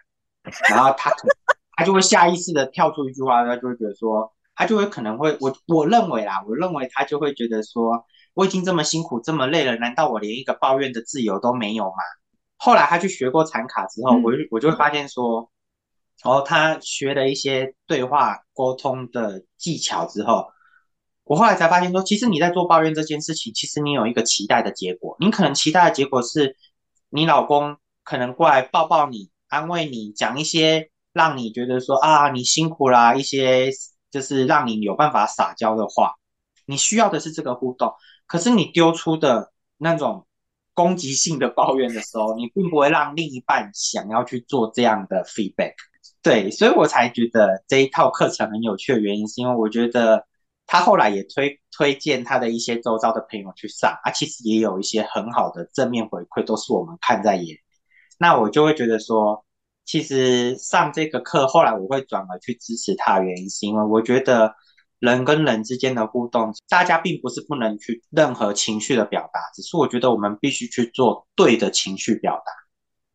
[0.70, 1.12] 然后他
[1.76, 11.96] 他就会下意识的跳出一句话，他就会觉得说，他就会可能会我我认为啦，我认为他就会觉得说，我已经这么辛苦这么累了，难道我连一个抱怨的自由都没有吗？
[12.57, 15.51] 后来他去学过禅卡之后，我就我就会发现说。
[16.25, 20.47] 然后他学了一些对话沟通的技巧之后，
[21.25, 25.16] 我后来才发现说，其实你在做抱怨这件事情，其实你有一个期待的结果。
[25.20, 26.57] 你可能期待的结果是，
[27.11, 33.70] 你老公可能过来抱抱你，安慰你，讲一些让你觉得说啊，你辛苦啦，一些
[34.11, 36.14] 就是让你有办法撒娇的话。
[36.66, 37.93] 你需要的是这个互动，
[38.27, 40.27] 可是你丢出的那种
[40.75, 45.75] 攻击性的抱怨的时候，你并不会让另一半想要去做这样的 feedback。
[46.23, 50.25] 对，所以我才觉得这一套课程很有趣的原因，是因为我觉得
[50.68, 57.59] 他后来也推推荐他的一些周遭的朋友去上，啊，其实也有一些很好的正面回馈，都是我们看在眼里。
[58.18, 59.45] 那我就会觉得说，
[59.85, 64.55] 其实上这个课，后来我会转而去支持他的原因，是因为我觉得
[65.01, 72.62] 人跟人之间的互动，大家并不是不能去任何情绪的表达，只是我觉得我们必须去做对的情绪表达。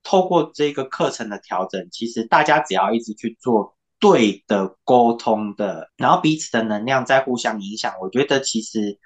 [0.07, 8.97] 透过这个课程的调整，其实大家只要一直去做对的沟通的，然后彼此的能量在互相影响，我觉得其实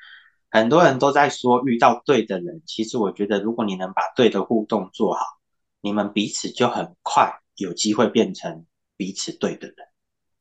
[0.51, 5.25] 很多人都在说遇到对的人，其实我觉得如果你能把对的互动做好，
[5.81, 8.63] 你们彼此就很快有机会变成
[8.95, 9.75] 彼此对的人。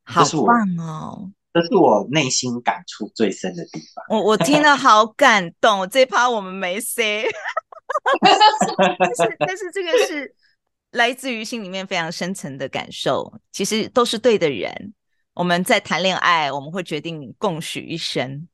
[0.05, 1.31] 好棒哦！
[1.55, 4.05] 这是我内心感触最深的地方。
[4.11, 7.25] 我我听了好感动，这趴我们没 say，
[8.99, 10.35] 但是但是这个是
[10.93, 13.32] 来自于心里面非常深层的感受。
[13.53, 14.95] 其实都是对的人，
[15.34, 18.49] 我们在谈恋爱，我们会决定共许一生。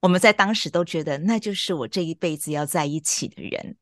[0.00, 3.76] 我们在当时都觉得那就是我这一辈子要在一起的人，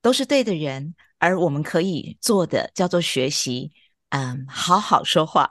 [0.00, 0.94] 都是对的人。
[1.18, 3.70] 而我们可以做的叫做学习，
[4.08, 5.48] 嗯，好好说话。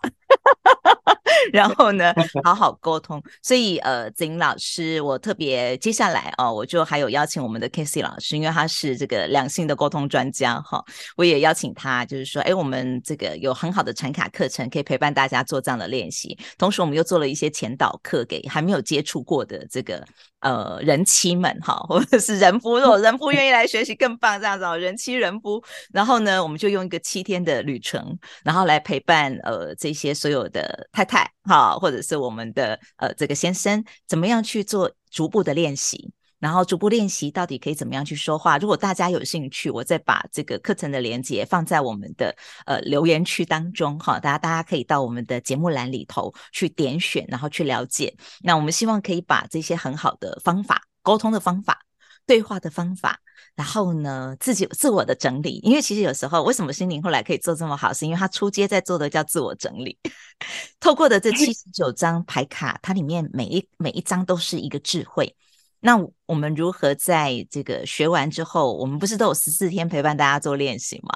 [1.51, 2.13] 然后呢，
[2.43, 3.21] 好好沟通。
[3.41, 10.83] 所以，呃，子英老师，我特别接下来哦，我就还有邀请我们的 Casey 老师，因为他是这个两性的沟通专家哈、
[11.15, 16.37] 我也邀请他，就是说，哎，我们这个有很好的产卡课程，可以陪伴大家做这样的练习。
[16.57, 20.05] 同时，我们又做了一些前导课，给还没有接触过的这个
[20.41, 25.63] 呃人妻们哈、哦，或者是人夫，如果人夫 愿意来学习更棒，这样子哦，人妻人夫。
[25.91, 31.31] 然后呢，我们就用一个七天的旅程，然后来陪伴呃这些所有的太太。
[31.43, 38.57] 哈，或者是我们的呃这个先生怎么样去做逐步的练习，然后逐步练习到底可以怎么样去说话。
[38.57, 42.35] 如果大家有兴趣，我再把这个课程的连接放在我们的
[42.65, 48.13] 呃留言区当中哈，大家大家可以到我们的节目栏里头去点选，然后去了解。
[48.41, 51.79] 那我们希望可以把这些很好的方法，沟通的方法，
[52.25, 53.19] 对话的方法。
[53.55, 59.97] 然后呢，自己自我的整理，因为其实有时候为什么心灵后来可以做这么好，是因为他初阶在做的叫自我整理。
[60.79, 65.35] 透过的这七十九张牌卡，它里面每一每一张都是一个智慧。
[65.81, 71.09] 那我们如何在这个学完之后，我们不是都有十四天陪伴大家做练习吗？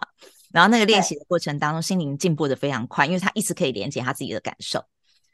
[0.52, 4.84] 然后那个练习的过程当中，心灵进步的非常快，因为他一直可以连接他自己的感受。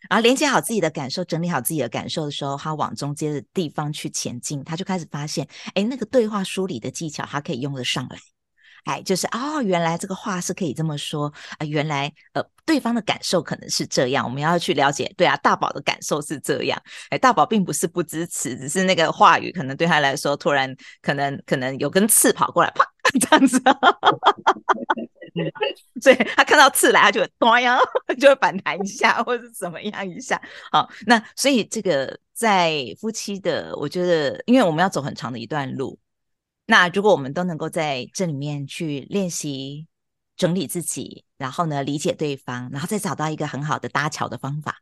[0.10, 8.18] 然后连接好自己的感受，整理好自己的感受的时候，他往中间的地方去前进，他就开始发现，哎，那个对话梳理的技巧，他可以用得上来。
[8.86, 15.12] 哎，就是哦，原来这个话是可以这么说啊，原来呃，对方的感受可能是这样，我们要去了解。
[15.16, 16.82] 对啊，大宝的感受是这样。
[17.10, 22.84] 哎，大宝并不是不支持，只是那个话语可能对他来说，突然可能可能有根刺跑过来，啪，
[23.20, 23.62] 这样子。
[26.02, 27.80] 所以他看到刺来，他就会咚呀，
[28.20, 30.40] 就会反弹一下，或者是怎么样一下。
[30.72, 35.98] 好，那所以这个在夫妻的，我觉得，因为我们要走很长的一段路，
[36.72, 39.88] 那如果我们都能够在这里面去练习
[40.38, 44.78] 整理自己，然后呢，理解对方，然后再找到一个很好的搭桥的方法，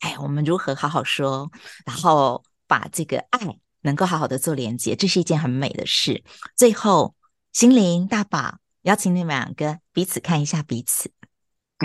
[0.00, 1.50] 哎，我们如何好好说，
[1.84, 3.38] 然后把这个爱
[3.82, 6.24] 能够好好的做连接，这是一件很美的事。
[6.56, 7.14] 最后，
[7.52, 8.56] 心灵大宝。
[8.84, 11.10] 邀请你们两个彼此看一下彼此，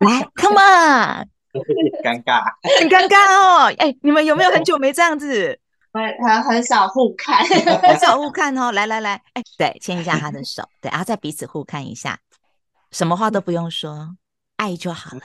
[0.00, 1.28] 来，Come on，
[2.04, 2.44] 尴尬，
[2.80, 3.64] 很尴尬哦。
[3.78, 5.58] 哎、欸，你们有没有很久没这样子？
[5.92, 7.44] 很很少互看，
[7.82, 8.72] 很少互看哦。
[8.72, 12.18] 来来来，哎、欸，对，牵一下他的手，对，然后再彼此互看一下，
[12.90, 14.16] 什么话都不用说，
[14.56, 15.22] 爱就好了。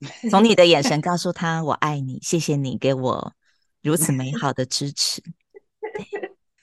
[0.30, 3.32] 从你的眼神告诉他，我爱你，谢谢你给我
[3.82, 5.22] 如此美好的支持。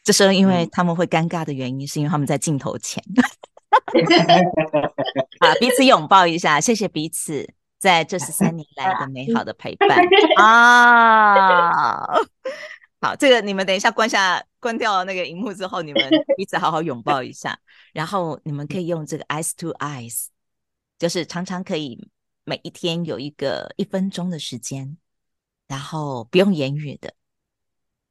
[0.03, 3.03] 这时候，因为他们会尴尬的原因，是因为他们在镜头前。
[5.39, 9.89] 啊，彼此拥抱一下，谢谢彼此在这十三年来的美好的陪伴
[10.37, 12.05] 啊！
[13.01, 17.59] 好，这个你们等一下关下关掉那个荧幕之后，你们 彼此好好拥抱一下，
[17.93, 20.27] 然后你们可以用这个 eyes to eyes，
[20.99, 22.07] 就是常常可以
[22.43, 24.97] 每一天有一个一分钟的时间，
[25.67, 27.11] 然后不用言语的。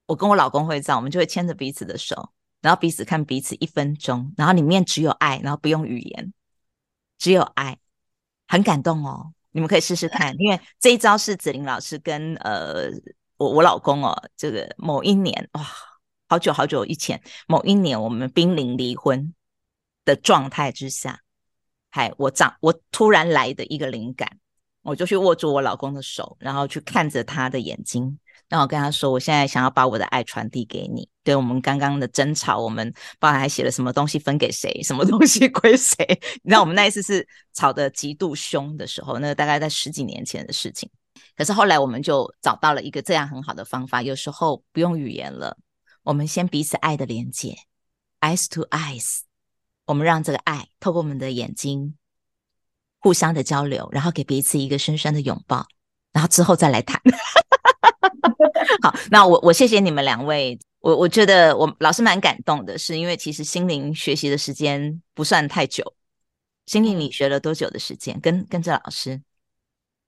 [0.06, 6.34] 我跟我老公会这样，我们就会牵着彼此的手，然后彼此看彼此一分钟，然后里面只有爱，然后不用语言，
[7.16, 7.78] 只有爱，
[8.48, 9.32] 很感动哦。
[9.52, 12.88] 你们可以试试看，因为这一招是子玲老师跟呃
[13.40, 15.66] 我我老公哦，这个某一年哇，
[16.28, 17.18] 好久好久以前，
[17.48, 19.32] 某一年我们濒临离婚
[20.04, 21.20] 的状态之下，
[21.90, 24.38] 嗨，我长我突然来的一个灵感，
[24.82, 28.18] 我就去握住我老公的手，然后去看着他的眼睛。
[28.46, 31.08] 然后跟他说，我现在想要把我的爱传递给你。
[31.24, 36.04] 对，我们刚刚的争吵，我们包含还写了什么东西分给谁，什么东西 归谁。
[36.42, 40.90] 你知道我们那一次是吵得极度凶的时候，那个大概在十几年前的事情。
[41.36, 45.56] 可是后来我们就找到了一个这样很好的方法，有时候不用语言了，
[46.02, 47.56] 我们先彼此爱的连接
[48.20, 49.20] ，eyes to eyes，
[49.86, 51.96] 我们让这个爱透过我们的眼睛
[52.98, 55.66] 互相的交流，然后给彼此一个深深的拥抱，
[56.12, 57.00] 然后之后再来谈。
[58.82, 60.58] 好，那我我谢谢你们两位。
[60.80, 65.94] 我我觉得我老师蛮感动的，是因为其实心灵学习的时间不算太久。
[66.64, 68.18] 心灵你学了多久的时间？
[68.20, 69.20] 跟跟着老师？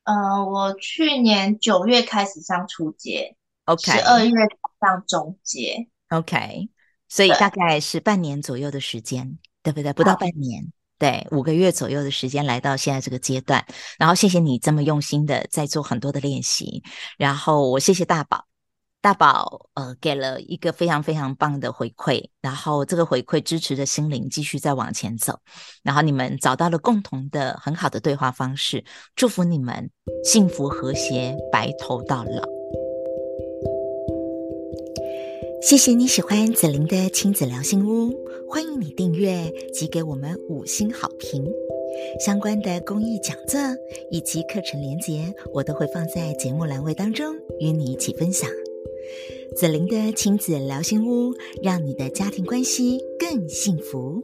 [0.04, 3.36] 呃，我去年九月开始上初阶
[3.66, 4.32] ，OK，十二月
[4.80, 6.68] 上中阶，OK，
[7.08, 9.92] 所以大概是半年左右的时间，对，对不对？
[9.92, 13.64] 不到半年，对，五个月左右的时间来到现在这个阶段。
[13.98, 16.82] 然后谢谢你这么用心的在做很多的练习，
[17.16, 18.51] 然后我谢谢大宝。
[19.02, 25.40] 大宝，呃，给了一个非常非常棒的回馈，然后这个回馈支持着心灵继续再往前走，
[25.82, 28.84] 然后你们找到了共同的很好的对话方式，
[29.16, 29.90] 祝福你们
[30.22, 32.48] 幸福和谐，白头到老。
[35.60, 38.14] 谢谢你喜欢子琳的亲子聊心屋，
[38.48, 41.44] 欢迎你订阅及给我们五星好评。
[42.24, 43.60] 相关的公益讲座
[44.12, 48.48] 以及课程连结，我都会放在节目栏位当中与你一起分享。
[49.56, 54.22] 子玲的亲子聊心屋，让你的家庭关系更幸福。